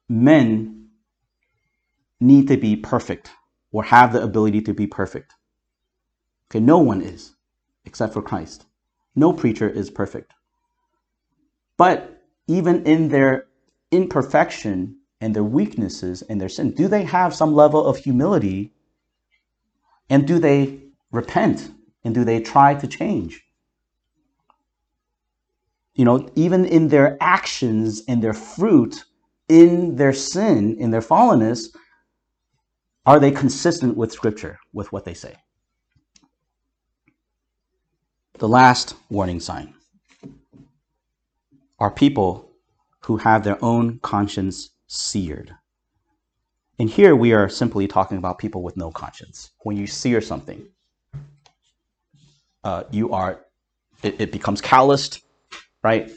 men 0.07 0.89
need 2.19 2.47
to 2.49 2.57
be 2.57 2.75
perfect 2.75 3.31
or 3.71 3.83
have 3.83 4.13
the 4.13 4.21
ability 4.21 4.61
to 4.61 4.73
be 4.75 4.85
perfect. 4.85 5.33
Okay, 6.51 6.59
no 6.59 6.77
one 6.77 7.01
is 7.01 7.35
except 7.85 8.13
for 8.13 8.21
Christ. 8.21 8.67
No 9.15 9.33
preacher 9.33 9.67
is 9.67 9.89
perfect. 9.89 10.31
But 11.75 12.21
even 12.45 12.83
in 12.85 13.09
their 13.09 13.47
imperfection 13.89 14.99
and 15.21 15.35
their 15.35 15.43
weaknesses 15.43 16.21
and 16.23 16.39
their 16.39 16.49
sin, 16.49 16.71
do 16.71 16.87
they 16.87 17.03
have 17.03 17.33
some 17.33 17.53
level 17.53 17.85
of 17.85 17.97
humility? 17.97 18.73
And 20.09 20.27
do 20.27 20.39
they 20.39 20.79
repent? 21.11 21.71
And 22.03 22.13
do 22.13 22.23
they 22.23 22.39
try 22.39 22.75
to 22.75 22.87
change? 22.87 23.41
You 25.95 26.05
know, 26.05 26.29
even 26.35 26.65
in 26.65 26.89
their 26.89 27.17
actions 27.21 28.03
and 28.07 28.21
their 28.21 28.33
fruit, 28.33 29.03
in 29.47 29.95
their 29.95 30.13
sin, 30.13 30.75
in 30.77 30.91
their 30.91 31.01
fallenness, 31.01 31.75
are 33.05 33.19
they 33.19 33.31
consistent 33.31 33.95
with 33.95 34.11
Scripture, 34.11 34.59
with 34.73 34.91
what 34.91 35.05
they 35.05 35.13
say? 35.13 35.35
The 38.39 38.49
last 38.49 38.95
warning 39.09 39.39
sign 39.39 39.73
are 41.79 41.91
people 41.91 42.51
who 43.01 43.17
have 43.17 43.43
their 43.43 43.63
own 43.63 43.99
conscience 43.99 44.71
seared. 44.87 45.53
And 46.77 46.89
here 46.89 47.15
we 47.15 47.33
are 47.33 47.47
simply 47.47 47.87
talking 47.87 48.17
about 48.17 48.37
people 48.37 48.61
with 48.61 48.75
no 48.75 48.91
conscience. 48.91 49.51
When 49.59 49.77
you 49.77 49.87
sear 49.87 50.19
something, 50.19 50.67
uh, 52.63 52.83
you 52.91 53.13
are, 53.13 53.45
it, 54.03 54.19
it 54.19 54.31
becomes 54.31 54.59
calloused, 54.59 55.23
right? 55.83 56.11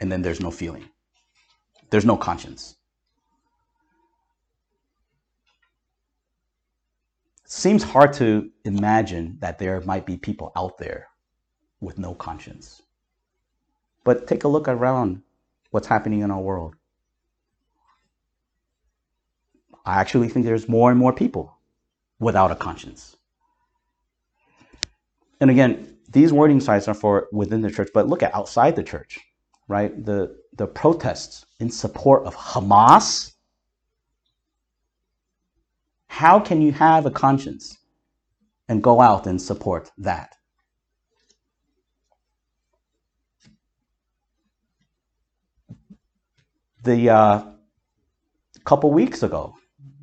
And 0.00 0.10
then 0.10 0.22
there's 0.22 0.40
no 0.40 0.50
feeling. 0.50 0.88
There's 1.90 2.06
no 2.06 2.16
conscience. 2.16 2.76
Seems 7.44 7.82
hard 7.82 8.12
to 8.14 8.50
imagine 8.64 9.38
that 9.40 9.58
there 9.58 9.80
might 9.82 10.06
be 10.06 10.16
people 10.16 10.52
out 10.54 10.78
there 10.78 11.08
with 11.80 11.98
no 11.98 12.14
conscience. 12.14 12.82
But 14.04 14.26
take 14.26 14.44
a 14.44 14.48
look 14.48 14.68
around 14.68 15.22
what's 15.70 15.86
happening 15.86 16.20
in 16.20 16.30
our 16.30 16.40
world. 16.40 16.76
I 19.84 20.00
actually 20.00 20.28
think 20.28 20.44
there's 20.44 20.68
more 20.68 20.90
and 20.90 20.98
more 20.98 21.12
people 21.12 21.56
without 22.18 22.50
a 22.50 22.56
conscience. 22.56 23.16
And 25.40 25.50
again, 25.50 25.96
these 26.10 26.32
warning 26.32 26.60
signs 26.60 26.88
are 26.88 26.94
for 26.94 27.28
within 27.32 27.60
the 27.60 27.70
church, 27.70 27.90
but 27.94 28.08
look 28.08 28.22
at 28.22 28.34
outside 28.34 28.76
the 28.76 28.82
church 28.82 29.20
right? 29.68 30.04
The, 30.04 30.36
the 30.56 30.66
protests 30.66 31.46
in 31.60 31.70
support 31.70 32.24
of 32.26 32.34
Hamas. 32.34 33.32
How 36.08 36.40
can 36.40 36.62
you 36.62 36.72
have 36.72 37.06
a 37.06 37.10
conscience 37.10 37.76
and 38.68 38.82
go 38.82 39.00
out 39.00 39.26
and 39.26 39.40
support 39.40 39.90
that? 39.98 40.34
The 46.82 47.10
uh, 47.10 47.44
couple 48.64 48.90
weeks 48.90 49.22
ago, 49.22 49.54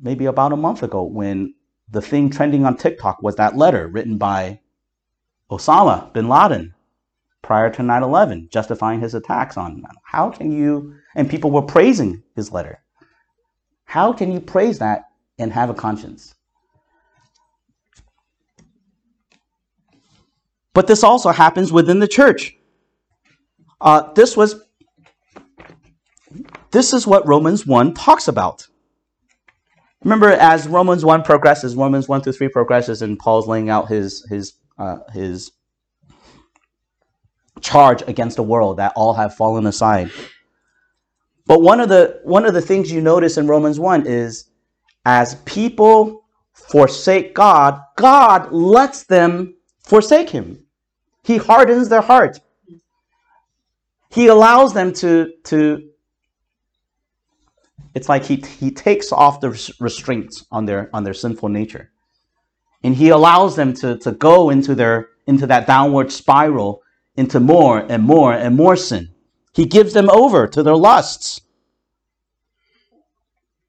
maybe 0.06 0.24
about 0.26 0.52
a 0.52 0.56
month 0.56 0.82
ago, 0.82 1.02
when 1.02 1.52
the 1.90 2.00
thing 2.00 2.30
trending 2.30 2.64
on 2.64 2.76
TikTok 2.76 3.22
was 3.22 3.36
that 3.36 3.56
letter 3.56 3.88
written 3.88 4.16
by 4.16 4.60
Osama 5.50 6.12
bin 6.12 6.28
Laden 6.28 6.74
prior 7.42 7.70
to 7.70 7.82
9 7.82 8.02
11, 8.02 8.48
justifying 8.50 9.00
his 9.00 9.14
attacks 9.14 9.56
on. 9.56 9.82
How 10.04 10.30
can 10.30 10.50
you, 10.52 10.94
and 11.16 11.28
people 11.28 11.50
were 11.50 11.62
praising 11.62 12.22
his 12.36 12.52
letter. 12.52 12.80
How 13.84 14.12
can 14.12 14.32
you 14.32 14.40
praise 14.40 14.78
that 14.78 15.08
and 15.38 15.52
have 15.52 15.70
a 15.70 15.74
conscience? 15.74 16.34
But 20.72 20.86
this 20.86 21.02
also 21.02 21.30
happens 21.30 21.72
within 21.72 22.00
the 22.00 22.08
church. 22.08 22.56
Uh, 23.80 24.12
this 24.12 24.36
was, 24.36 24.62
this 26.70 26.92
is 26.92 27.06
what 27.06 27.26
Romans 27.26 27.66
1 27.66 27.94
talks 27.94 28.28
about. 28.28 28.66
Remember, 30.04 30.30
as 30.30 30.68
Romans 30.68 31.04
1 31.04 31.22
progresses, 31.22 31.74
Romans 31.74 32.08
1 32.08 32.22
through 32.22 32.34
3 32.34 32.48
progresses, 32.48 33.02
and 33.02 33.18
Paul's 33.18 33.48
laying 33.48 33.70
out 33.70 33.88
his, 33.88 34.24
his, 34.28 34.54
uh, 34.78 34.98
his 35.12 35.52
charge 37.60 38.02
against 38.06 38.36
the 38.36 38.42
world 38.42 38.76
that 38.76 38.92
all 38.96 39.14
have 39.14 39.34
fallen 39.34 39.66
aside. 39.66 40.10
But 41.46 41.62
one 41.62 41.80
of 41.80 41.88
the 41.88 42.20
one 42.24 42.44
of 42.44 42.54
the 42.54 42.60
things 42.60 42.90
you 42.90 43.00
notice 43.00 43.36
in 43.36 43.46
Romans 43.46 43.78
1 43.78 44.06
is 44.06 44.50
as 45.04 45.36
people 45.44 46.24
forsake 46.52 47.34
God, 47.34 47.80
God 47.96 48.52
lets 48.52 49.04
them 49.04 49.54
forsake 49.78 50.28
him. 50.30 50.64
He 51.22 51.36
hardens 51.36 51.88
their 51.88 52.00
heart. 52.00 52.40
He 54.10 54.26
allows 54.26 54.72
them 54.74 54.92
to 54.94 55.32
to 55.44 55.88
it's 57.96 58.10
like 58.10 58.26
he, 58.26 58.36
he 58.36 58.70
takes 58.70 59.10
off 59.10 59.40
the 59.40 59.48
restraints 59.80 60.44
on 60.52 60.66
their 60.66 60.90
on 60.92 61.02
their 61.02 61.14
sinful 61.14 61.48
nature. 61.48 61.90
And 62.82 62.94
he 62.94 63.08
allows 63.08 63.56
them 63.56 63.72
to, 63.72 63.96
to 64.00 64.12
go 64.12 64.50
into 64.50 64.74
their 64.74 65.08
into 65.26 65.46
that 65.46 65.66
downward 65.66 66.12
spiral 66.12 66.82
into 67.16 67.40
more 67.40 67.78
and 67.88 68.02
more 68.02 68.34
and 68.34 68.54
more 68.54 68.76
sin. 68.76 69.08
He 69.54 69.64
gives 69.64 69.94
them 69.94 70.10
over 70.10 70.46
to 70.46 70.62
their 70.62 70.76
lusts. 70.76 71.40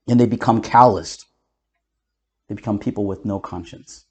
And 0.09 0.19
they 0.19 0.25
become 0.25 0.61
calloused. 0.61 1.25
They 2.49 2.55
become 2.55 2.79
people 2.79 3.05
with 3.05 3.23
no 3.23 3.39
conscience. 3.39 4.03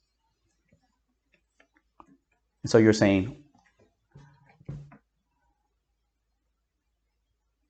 And 2.63 2.71
so 2.71 2.79
you're 2.79 2.95
saying, 2.95 3.37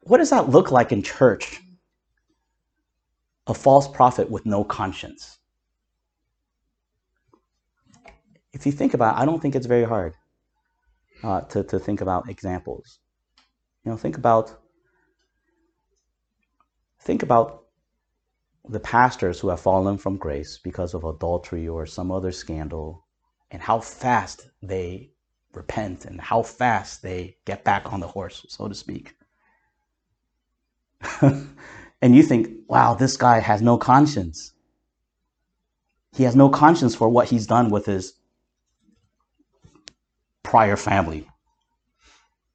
what 0.02 0.18
does 0.18 0.30
that 0.30 0.48
look 0.48 0.70
like 0.70 0.92
in 0.92 1.02
church? 1.02 1.60
A 3.46 3.54
false 3.54 3.88
prophet 3.88 4.30
with 4.30 4.44
no 4.46 4.64
conscience. 4.64 5.38
If 8.52 8.66
you 8.66 8.72
think 8.72 8.94
about 8.94 9.16
it, 9.16 9.20
I 9.20 9.24
don't 9.24 9.40
think 9.40 9.54
it's 9.54 9.66
very 9.66 9.84
hard 9.84 10.14
uh, 11.22 11.42
to, 11.42 11.62
to 11.64 11.78
think 11.78 12.00
about 12.00 12.28
examples. 12.28 12.98
You 13.84 13.92
know, 13.92 13.96
think 13.96 14.16
about 14.16 14.60
think 17.00 17.22
about 17.22 17.66
the 18.68 18.80
pastors 18.80 19.38
who 19.38 19.48
have 19.48 19.60
fallen 19.60 19.96
from 19.96 20.16
grace 20.16 20.58
because 20.58 20.92
of 20.94 21.04
adultery 21.04 21.68
or 21.68 21.86
some 21.86 22.10
other 22.10 22.32
scandal 22.32 23.06
and 23.52 23.62
how 23.62 23.78
fast 23.78 24.48
they 24.60 25.12
repent 25.54 26.04
and 26.04 26.20
how 26.20 26.42
fast 26.42 27.02
they 27.02 27.36
get 27.44 27.62
back 27.64 27.92
on 27.92 28.00
the 28.00 28.08
horse, 28.08 28.44
so 28.48 28.68
to 28.68 28.74
speak. 28.74 29.14
and 32.02 32.14
you 32.14 32.22
think, 32.22 32.48
wow, 32.68 32.94
this 32.94 33.16
guy 33.16 33.40
has 33.40 33.62
no 33.62 33.78
conscience. 33.78 34.52
He 36.14 36.24
has 36.24 36.36
no 36.36 36.48
conscience 36.48 36.94
for 36.94 37.08
what 37.08 37.28
he's 37.28 37.46
done 37.46 37.70
with 37.70 37.86
his 37.86 38.14
prior 40.42 40.76
family. 40.76 41.28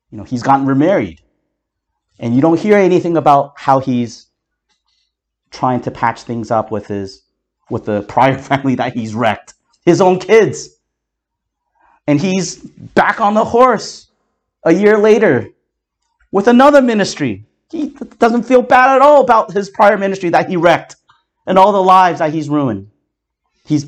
You 0.10 0.18
know, 0.18 0.24
he's 0.24 0.44
gotten 0.44 0.66
remarried. 0.66 1.22
And 2.20 2.36
you 2.36 2.42
don't 2.42 2.60
hear 2.60 2.78
anything 2.78 3.18
about 3.18 3.54
how 3.58 3.80
he's 3.80 4.28
trying 5.50 5.82
to 5.82 5.92
patch 5.92 6.24
things 6.24 6.52
up 6.52 6.72
with 6.72 6.88
his 6.88 7.24
with 7.70 7.86
the 7.86 8.04
prior 8.04 8.38
family 8.50 8.76
that 8.76 8.94
he's 8.94 9.14
wrecked, 9.16 9.54
his 9.86 10.02
own 10.02 10.20
kids. 10.20 10.70
And 12.08 12.20
he's 12.20 12.58
back 12.58 13.22
on 13.22 13.34
the 13.34 13.46
horse 13.46 14.08
a 14.64 14.74
year 14.74 14.98
later 14.98 15.50
with 16.32 16.48
another 16.48 16.82
ministry. 16.82 17.46
He 17.72 17.96
doesn't 18.20 18.44
feel 18.44 18.62
bad 18.62 18.96
at 18.96 19.02
all 19.02 19.22
about 19.22 19.54
his 19.54 19.70
prior 19.70 19.98
ministry 19.98 20.30
that 20.30 20.50
he 20.50 20.58
wrecked 20.58 20.98
and 21.48 21.58
all 21.58 21.72
the 21.72 21.82
lives 21.82 22.20
that 22.20 22.34
he's 22.34 22.50
ruined. 22.50 22.92
He's 23.66 23.86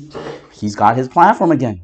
he's 0.52 0.74
got 0.74 0.96
his 0.96 1.08
platform 1.08 1.50
again. 1.52 1.82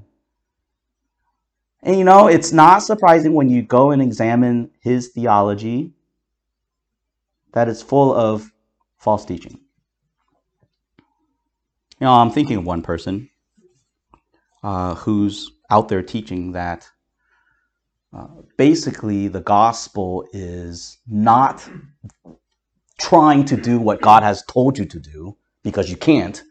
And 1.83 1.97
you 1.97 2.05
know, 2.05 2.27
it's 2.27 2.53
not 2.53 2.79
surprising 2.79 3.35
when 3.35 3.49
you 3.49 3.63
go 3.63 3.91
and 3.91 4.01
examine 4.01 4.71
his 4.81 5.09
theology 5.09 5.93
that 7.53 7.69
it's 7.69 7.83
full 7.83 8.15
of 8.15 8.51
false 8.99 9.25
teaching. 9.25 9.61
You 11.99 12.07
know, 12.07 12.13
I'm 12.13 12.31
thinking 12.31 12.57
of 12.59 12.65
one 12.65 12.83
person 12.83 13.29
uh, 14.63 14.95
who's 14.95 15.51
out 15.71 15.89
there 15.89 16.03
teaching 16.03 16.53
that 16.53 16.89
uh, 18.13 18.27
basically 18.57 19.29
the 19.29 19.41
gospel 19.41 20.27
is 20.33 20.99
not 21.07 21.69
trying 22.99 23.45
to 23.47 23.57
do 23.57 23.79
what 23.79 24.03
God 24.03 24.23
has 24.23 24.43
told 24.45 24.79
you 24.79 24.85
to 24.87 25.01
do 25.01 25.37
because 25.63 25.91
you 25.91 25.97
can't. 25.97 26.43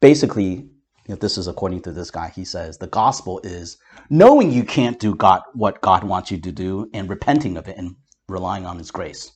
Basically, 0.00 0.68
if 1.06 1.20
this 1.20 1.38
is 1.38 1.48
according 1.48 1.82
to 1.82 1.92
this 1.92 2.10
guy, 2.10 2.28
he 2.34 2.44
says 2.44 2.78
the 2.78 2.86
gospel 2.86 3.40
is 3.42 3.78
knowing 4.10 4.50
you 4.50 4.64
can't 4.64 4.98
do 4.98 5.14
God 5.14 5.42
what 5.54 5.80
God 5.80 6.04
wants 6.04 6.30
you 6.30 6.38
to 6.40 6.52
do 6.52 6.88
and 6.92 7.08
repenting 7.08 7.56
of 7.56 7.68
it 7.68 7.76
and 7.76 7.96
relying 8.28 8.66
on 8.66 8.78
his 8.78 8.90
grace. 8.90 9.32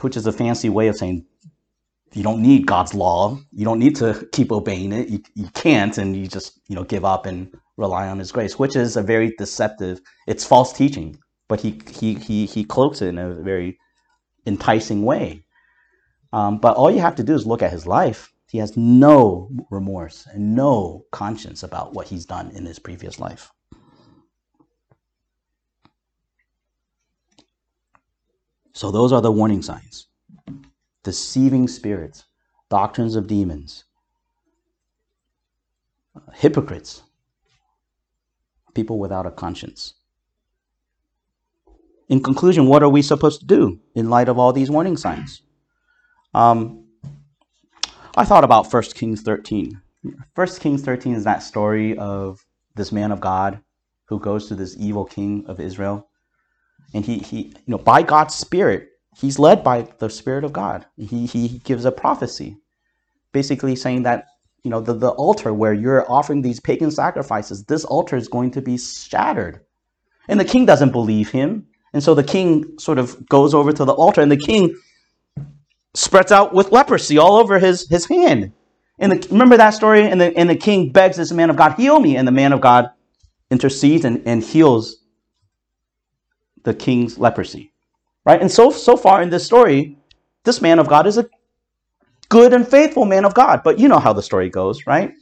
Which 0.00 0.16
is 0.16 0.26
a 0.26 0.32
fancy 0.32 0.68
way 0.68 0.86
of 0.88 0.96
saying 0.96 1.26
you 2.14 2.22
don't 2.22 2.42
need 2.42 2.66
God's 2.66 2.94
law. 2.94 3.38
You 3.52 3.64
don't 3.64 3.78
need 3.78 3.96
to 3.96 4.28
keep 4.32 4.52
obeying 4.52 4.92
it. 4.92 5.08
You, 5.08 5.22
you 5.34 5.48
can't, 5.54 5.98
and 5.98 6.16
you 6.16 6.26
just 6.26 6.58
you 6.68 6.76
know 6.76 6.84
give 6.84 7.04
up 7.04 7.26
and 7.26 7.52
rely 7.76 8.08
on 8.08 8.18
His 8.18 8.32
grace, 8.32 8.58
which 8.58 8.76
is 8.76 8.96
a 8.96 9.02
very 9.02 9.34
deceptive. 9.36 10.00
It's 10.26 10.44
false 10.44 10.72
teaching, 10.72 11.18
but 11.48 11.60
he 11.60 11.80
he 11.90 12.14
he 12.14 12.46
he 12.46 12.64
cloaks 12.64 13.02
it 13.02 13.08
in 13.08 13.18
a 13.18 13.34
very 13.34 13.78
enticing 14.46 15.02
way. 15.04 15.44
Um, 16.32 16.58
but 16.58 16.76
all 16.76 16.90
you 16.90 17.00
have 17.00 17.16
to 17.16 17.24
do 17.24 17.34
is 17.34 17.46
look 17.46 17.62
at 17.62 17.72
his 17.72 17.86
life. 17.86 18.32
He 18.50 18.58
has 18.58 18.76
no 18.76 19.50
remorse 19.70 20.26
and 20.32 20.54
no 20.54 21.04
conscience 21.10 21.62
about 21.62 21.94
what 21.94 22.08
he's 22.08 22.26
done 22.26 22.50
in 22.50 22.64
his 22.64 22.78
previous 22.78 23.18
life. 23.18 23.50
So 28.72 28.90
those 28.90 29.12
are 29.12 29.20
the 29.20 29.32
warning 29.32 29.62
signs 29.62 30.06
deceiving 31.02 31.66
spirits, 31.66 32.24
doctrines 32.68 33.16
of 33.16 33.26
demons, 33.26 33.84
hypocrites, 36.34 37.02
people 38.74 38.98
without 38.98 39.26
a 39.26 39.30
conscience. 39.30 39.94
In 42.08 42.22
conclusion, 42.22 42.66
what 42.66 42.82
are 42.82 42.88
we 42.88 43.02
supposed 43.02 43.40
to 43.40 43.46
do 43.46 43.80
in 43.94 44.08
light 44.08 44.28
of 44.28 44.38
all 44.38 44.52
these 44.52 44.70
warning 44.70 44.96
signs? 44.96 45.42
Um, 46.34 46.86
I 48.16 48.24
thought 48.24 48.44
about 48.44 48.72
1 48.72 48.82
Kings 48.94 49.22
13. 49.22 49.80
1 50.34 50.46
Kings 50.60 50.82
13 50.82 51.14
is 51.14 51.24
that 51.24 51.42
story 51.42 51.96
of 51.98 52.44
this 52.74 52.92
man 52.92 53.12
of 53.12 53.20
God 53.20 53.60
who 54.06 54.18
goes 54.18 54.48
to 54.48 54.54
this 54.54 54.74
evil 54.78 55.04
king 55.04 55.44
of 55.46 55.60
Israel. 55.60 56.08
And 56.94 57.04
he, 57.04 57.18
he 57.18 57.48
you 57.48 57.54
know, 57.66 57.78
by 57.78 58.02
God's 58.02 58.34
Spirit, 58.34 58.88
he's 59.16 59.38
led 59.38 59.62
by 59.62 59.82
the 59.98 60.08
Spirit 60.08 60.44
of 60.44 60.52
God. 60.52 60.86
He, 60.96 61.26
he 61.26 61.60
gives 61.60 61.84
a 61.84 61.92
prophecy, 61.92 62.56
basically 63.32 63.76
saying 63.76 64.04
that, 64.04 64.24
you 64.64 64.70
know, 64.70 64.80
the, 64.80 64.94
the 64.94 65.10
altar 65.10 65.52
where 65.52 65.74
you're 65.74 66.10
offering 66.10 66.42
these 66.42 66.58
pagan 66.58 66.90
sacrifices, 66.90 67.64
this 67.64 67.84
altar 67.84 68.16
is 68.16 68.28
going 68.28 68.50
to 68.52 68.62
be 68.62 68.78
shattered. 68.78 69.60
And 70.28 70.40
the 70.40 70.44
king 70.44 70.66
doesn't 70.66 70.92
believe 70.92 71.30
him. 71.30 71.67
And 71.92 72.02
so 72.02 72.14
the 72.14 72.24
king 72.24 72.78
sort 72.78 72.98
of 72.98 73.28
goes 73.28 73.54
over 73.54 73.72
to 73.72 73.84
the 73.84 73.92
altar, 73.92 74.20
and 74.20 74.30
the 74.30 74.36
king 74.36 74.76
spreads 75.94 76.32
out 76.32 76.52
with 76.54 76.70
leprosy 76.70 77.18
all 77.18 77.36
over 77.36 77.58
his, 77.58 77.88
his 77.88 78.06
hand. 78.06 78.52
And 78.98 79.12
the, 79.12 79.28
remember 79.30 79.56
that 79.56 79.70
story? 79.70 80.02
And 80.02 80.20
the, 80.20 80.36
and 80.36 80.48
the 80.48 80.56
king 80.56 80.92
begs 80.92 81.16
this 81.16 81.32
man 81.32 81.50
of 81.50 81.56
God, 81.56 81.74
heal 81.74 81.98
me. 82.00 82.16
And 82.16 82.26
the 82.26 82.32
man 82.32 82.52
of 82.52 82.60
God 82.60 82.90
intercedes 83.50 84.04
and, 84.04 84.22
and 84.26 84.42
heals 84.42 85.04
the 86.64 86.74
king's 86.74 87.18
leprosy. 87.18 87.72
Right? 88.24 88.40
And 88.40 88.50
so 88.50 88.70
so 88.70 88.96
far 88.96 89.22
in 89.22 89.30
this 89.30 89.44
story, 89.44 89.96
this 90.44 90.60
man 90.60 90.78
of 90.78 90.88
God 90.88 91.06
is 91.06 91.16
a 91.16 91.26
good 92.28 92.52
and 92.52 92.66
faithful 92.66 93.04
man 93.04 93.24
of 93.24 93.34
God. 93.34 93.62
But 93.62 93.78
you 93.78 93.88
know 93.88 93.98
how 93.98 94.12
the 94.12 94.22
story 94.22 94.50
goes, 94.50 94.86
right? 94.86 95.14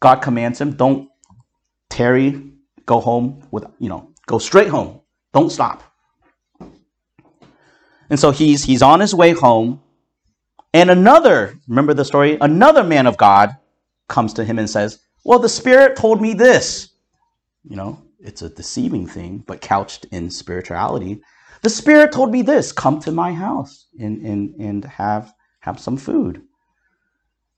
God 0.00 0.16
commands 0.16 0.60
him, 0.60 0.72
don't 0.72 1.08
tarry, 1.90 2.52
go 2.86 3.00
home 3.00 3.46
with, 3.50 3.66
you 3.78 3.88
know, 3.88 4.10
go 4.26 4.38
straight 4.38 4.68
home. 4.68 4.99
Don't 5.32 5.50
stop. 5.50 5.82
And 8.08 8.18
so 8.18 8.32
he's 8.32 8.64
he's 8.64 8.82
on 8.82 9.00
his 9.00 9.14
way 9.14 9.32
home. 9.32 9.80
And 10.74 10.90
another, 10.90 11.58
remember 11.68 11.94
the 11.94 12.04
story? 12.04 12.38
Another 12.40 12.84
man 12.84 13.06
of 13.06 13.16
God 13.16 13.56
comes 14.08 14.32
to 14.34 14.44
him 14.44 14.58
and 14.58 14.68
says, 14.68 14.98
Well, 15.24 15.38
the 15.38 15.48
Spirit 15.48 15.96
told 15.96 16.20
me 16.20 16.34
this. 16.34 16.90
You 17.64 17.76
know, 17.76 18.02
it's 18.20 18.42
a 18.42 18.48
deceiving 18.48 19.06
thing, 19.06 19.44
but 19.46 19.60
couched 19.60 20.06
in 20.12 20.30
spirituality. 20.30 21.20
The 21.62 21.70
Spirit 21.70 22.12
told 22.12 22.30
me 22.30 22.42
this 22.42 22.72
come 22.72 23.00
to 23.00 23.12
my 23.12 23.32
house 23.32 23.86
and, 23.98 24.24
and, 24.24 24.54
and 24.60 24.84
have, 24.84 25.32
have 25.60 25.78
some 25.78 25.96
food. 25.96 26.42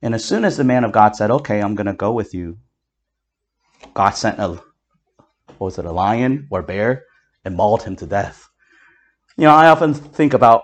And 0.01 0.15
as 0.15 0.25
soon 0.25 0.45
as 0.45 0.57
the 0.57 0.65
man 0.65 0.85
of 0.85 0.93
God 0.93 1.15
said, 1.17 1.31
Okay, 1.31 1.61
I'm 1.61 1.75
going 1.75 1.87
to 1.87 1.93
go 1.93 2.13
with 2.13 2.35
you, 2.35 2.59
God 3.95 4.11
sent 4.11 4.39
a, 4.39 4.49
what 4.49 5.61
was 5.61 5.79
it, 5.79 5.85
a 5.85 5.93
lion 5.93 6.49
or 6.51 6.63
bear 6.63 7.05
and 7.45 7.57
mauled 7.57 7.83
him 7.83 7.97
to 7.97 8.07
death. 8.07 8.49
You 9.37 9.45
know, 9.45 9.55
I 9.55 9.69
often 9.69 9.95
think 9.95 10.35
about 10.35 10.63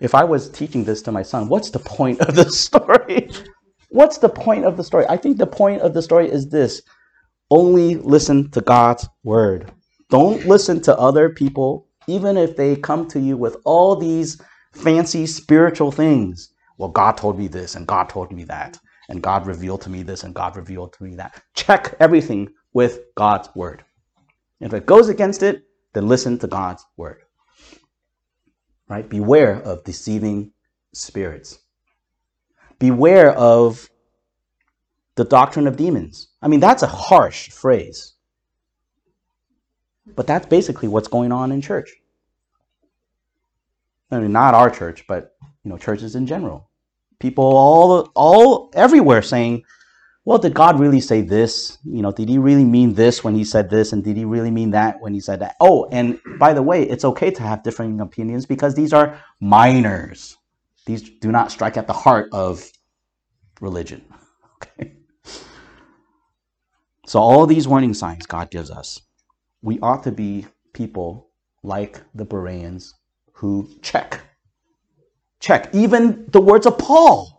if 0.00 0.14
I 0.14 0.24
was 0.24 0.50
teaching 0.50 0.84
this 0.84 1.02
to 1.02 1.12
my 1.12 1.22
son, 1.22 1.48
what's 1.48 1.70
the 1.70 1.78
point 1.78 2.20
of 2.20 2.34
the 2.34 2.50
story? 2.64 3.30
what's 3.94 4.18
the 4.18 4.28
point 4.28 4.64
of 4.64 4.76
the 4.76 4.84
story? 4.84 5.06
I 5.08 5.16
think 5.16 5.38
the 5.38 5.46
point 5.46 5.80
of 5.82 5.94
the 5.94 6.02
story 6.02 6.28
is 6.30 6.48
this 6.48 6.82
only 7.50 7.94
listen 7.96 8.50
to 8.50 8.60
God's 8.60 9.08
word. 9.22 9.70
Don't 10.10 10.46
listen 10.46 10.80
to 10.82 10.98
other 10.98 11.30
people 11.30 11.86
even 12.06 12.36
if 12.36 12.56
they 12.56 12.76
come 12.76 13.08
to 13.08 13.20
you 13.20 13.36
with 13.36 13.56
all 13.64 13.96
these 13.96 14.40
fancy 14.72 15.26
spiritual 15.26 15.90
things. 15.90 16.50
Well, 16.76 16.90
God 16.90 17.16
told 17.16 17.38
me 17.38 17.46
this, 17.48 17.76
and 17.76 17.86
God 17.86 18.08
told 18.08 18.32
me 18.32 18.44
that, 18.44 18.78
and 19.08 19.22
God 19.22 19.46
revealed 19.46 19.80
to 19.82 19.90
me 19.90 20.02
this, 20.02 20.24
and 20.24 20.34
God 20.34 20.56
revealed 20.56 20.92
to 20.94 21.04
me 21.04 21.14
that. 21.14 21.42
Check 21.54 21.94
everything 22.00 22.48
with 22.72 23.00
God's 23.14 23.48
word. 23.54 23.84
If 24.60 24.72
it 24.72 24.86
goes 24.86 25.08
against 25.08 25.42
it, 25.42 25.64
then 25.92 26.08
listen 26.08 26.38
to 26.38 26.46
God's 26.46 26.84
word. 26.96 27.22
Right? 28.88 29.08
Beware 29.08 29.60
of 29.62 29.84
deceiving 29.84 30.52
spirits. 30.92 31.58
Beware 32.78 33.32
of 33.32 33.88
the 35.16 35.24
doctrine 35.24 35.66
of 35.66 35.76
demons. 35.76 36.28
I 36.42 36.48
mean, 36.48 36.60
that's 36.60 36.82
a 36.82 36.88
harsh 36.88 37.50
phrase. 37.50 38.14
But 40.14 40.26
that's 40.26 40.46
basically 40.46 40.88
what's 40.88 41.08
going 41.08 41.32
on 41.32 41.52
in 41.52 41.60
church. 41.60 41.90
I 44.10 44.18
mean, 44.20 44.32
not 44.32 44.54
our 44.54 44.70
church, 44.70 45.06
but 45.06 45.36
you 45.64 45.70
know, 45.70 45.78
churches 45.78 46.14
in 46.14 46.26
general. 46.26 46.68
People 47.18 47.44
all 47.44 48.12
all 48.14 48.70
everywhere 48.74 49.22
saying, 49.22 49.64
"Well, 50.24 50.38
did 50.38 50.54
God 50.54 50.80
really 50.80 51.00
say 51.00 51.22
this? 51.22 51.78
You 51.84 52.02
know, 52.02 52.12
did 52.12 52.28
He 52.28 52.38
really 52.38 52.64
mean 52.64 52.94
this 52.94 53.22
when 53.24 53.34
He 53.34 53.44
said 53.44 53.70
this, 53.70 53.92
and 53.92 54.02
did 54.04 54.16
He 54.16 54.24
really 54.24 54.50
mean 54.50 54.70
that 54.70 55.00
when 55.00 55.14
He 55.14 55.20
said 55.20 55.40
that?" 55.40 55.56
Oh, 55.60 55.88
and 55.90 56.18
by 56.38 56.52
the 56.52 56.62
way, 56.62 56.82
it's 56.82 57.04
okay 57.04 57.30
to 57.30 57.42
have 57.42 57.62
differing 57.62 58.00
opinions 58.00 58.46
because 58.46 58.74
these 58.74 58.92
are 58.92 59.20
minors. 59.40 60.36
These 60.86 61.10
do 61.20 61.32
not 61.32 61.50
strike 61.50 61.76
at 61.76 61.86
the 61.86 61.92
heart 61.92 62.28
of 62.32 62.64
religion. 63.60 64.04
Okay. 64.78 64.94
So 67.06 67.18
all 67.20 67.46
these 67.46 67.68
warning 67.68 67.92
signs 67.92 68.24
God 68.24 68.50
gives 68.50 68.70
us 68.70 69.02
we 69.64 69.80
ought 69.80 70.02
to 70.04 70.12
be 70.12 70.46
people 70.74 71.30
like 71.62 72.00
the 72.14 72.24
Bereans 72.24 72.94
who 73.32 73.68
check. 73.80 74.20
Check. 75.40 75.74
Even 75.74 76.26
the 76.28 76.40
words 76.40 76.66
of 76.66 76.76
Paul, 76.76 77.33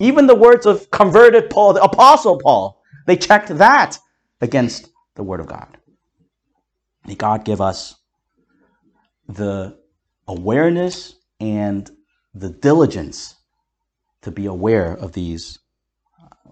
even 0.00 0.26
the 0.26 0.34
words 0.34 0.66
of 0.66 0.90
converted 0.90 1.50
Paul, 1.50 1.74
the 1.74 1.82
Apostle 1.82 2.38
Paul, 2.38 2.82
they 3.06 3.16
checked 3.16 3.48
that 3.58 3.98
against 4.40 4.88
the 5.14 5.22
Word 5.22 5.40
of 5.40 5.46
God. 5.46 5.76
May 7.06 7.14
God 7.14 7.44
give 7.44 7.60
us 7.60 7.96
the 9.28 9.78
awareness 10.26 11.14
and 11.38 11.90
the 12.34 12.50
diligence 12.50 13.36
to 14.22 14.30
be 14.30 14.46
aware 14.46 14.94
of 14.94 15.12
these 15.12 15.58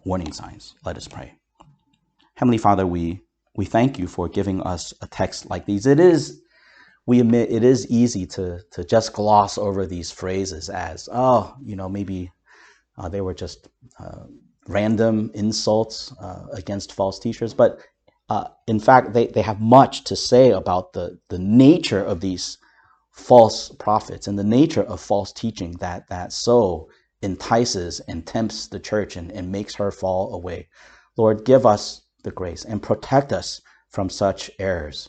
warning 0.05 0.33
signs. 0.33 0.75
Let 0.85 0.97
us 0.97 1.09
pray. 1.09 1.35
Heavenly 2.35 2.59
Father, 2.59 2.87
we, 2.87 3.21
we 3.57 3.65
thank 3.65 3.99
you 3.99 4.07
for 4.07 4.29
giving 4.29 4.63
us 4.63 4.93
a 5.01 5.07
text 5.07 5.49
like 5.51 5.67
these. 5.67 5.87
It 5.87 6.01
is, 6.01 6.43
we 7.07 7.21
admit, 7.21 7.51
it 7.51 7.65
is 7.65 7.87
easy 7.89 8.27
to, 8.27 8.61
to 8.73 8.85
just 8.85 9.13
gloss 9.13 9.59
over 9.59 9.87
these 9.87 10.11
phrases 10.11 10.69
as, 10.69 11.09
oh, 11.13 11.55
you 11.63 11.77
know, 11.77 11.89
maybe 11.89 12.31
uh, 12.99 13.09
they 13.09 13.21
were 13.21 13.35
just 13.35 13.69
uh, 13.99 14.25
random 14.67 15.31
insults 15.35 16.13
uh, 16.21 16.47
against 16.53 16.93
false 16.93 17.19
teachers. 17.19 17.55
But 17.55 17.81
uh, 18.29 18.49
in 18.67 18.79
fact, 18.81 19.15
they, 19.15 19.29
they 19.29 19.43
have 19.43 19.61
much 19.61 20.05
to 20.05 20.17
say 20.17 20.51
about 20.51 20.93
the, 20.93 21.19
the 21.29 21.39
nature 21.39 22.05
of 22.05 22.21
these 22.21 22.59
false 23.13 23.71
prophets 23.71 24.27
and 24.27 24.39
the 24.39 24.45
nature 24.45 24.83
of 24.83 25.01
false 25.01 25.33
teaching 25.33 25.73
that, 25.81 26.09
that 26.09 26.33
so 26.33 26.89
entices 27.23 28.01
and 28.01 28.27
tempts 28.27 28.69
the 28.69 28.79
church 28.79 29.17
and, 29.17 29.33
and 29.33 29.51
makes 29.51 29.75
her 29.75 29.91
fall 29.91 30.35
away. 30.35 30.69
Lord, 31.17 31.45
give 31.45 31.67
us 31.67 32.03
the 32.23 32.31
grace 32.31 32.65
and 32.65 32.83
protect 32.83 33.33
us 33.33 33.61
from 33.89 34.11
such 34.11 34.51
errors. 34.59 35.09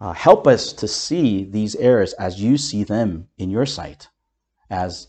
Uh, 0.00 0.12
help 0.12 0.46
us 0.46 0.72
to 0.72 0.88
see 0.88 1.44
these 1.44 1.76
errors 1.76 2.12
as 2.14 2.40
you 2.40 2.56
see 2.56 2.84
them 2.84 3.28
in 3.38 3.50
your 3.50 3.66
sight, 3.66 4.08
as 4.70 5.08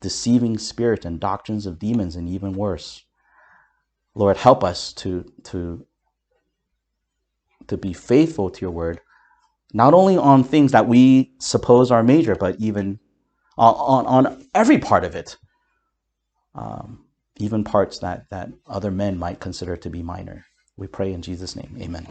deceiving 0.00 0.58
spirit 0.58 1.04
and 1.04 1.20
doctrines 1.20 1.66
of 1.66 1.78
demons, 1.78 2.16
and 2.16 2.28
even 2.28 2.52
worse. 2.54 3.04
Lord, 4.14 4.36
help 4.38 4.64
us 4.64 4.92
to, 4.94 5.24
to, 5.44 5.86
to 7.68 7.76
be 7.76 7.92
faithful 7.92 8.50
to 8.50 8.60
your 8.60 8.72
word, 8.72 9.00
not 9.74 9.94
only 9.94 10.16
on 10.16 10.44
things 10.44 10.72
that 10.72 10.88
we 10.88 11.34
suppose 11.40 11.90
are 11.90 12.02
major, 12.02 12.34
but 12.36 12.56
even 12.60 13.00
on, 13.58 14.06
on, 14.06 14.26
on 14.26 14.46
every 14.54 14.78
part 14.78 15.04
of 15.04 15.14
it 15.16 15.36
um, 16.54 17.04
even 17.38 17.64
parts 17.64 18.00
that, 18.00 18.30
that 18.30 18.50
other 18.68 18.92
men 18.92 19.18
might 19.18 19.40
consider 19.40 19.76
to 19.78 19.90
be 19.90 20.02
minor. 20.02 20.46
We 20.78 20.88
pray 20.88 21.12
in 21.14 21.22
Jesus' 21.22 21.56
name. 21.56 21.76
Amen. 21.80 22.06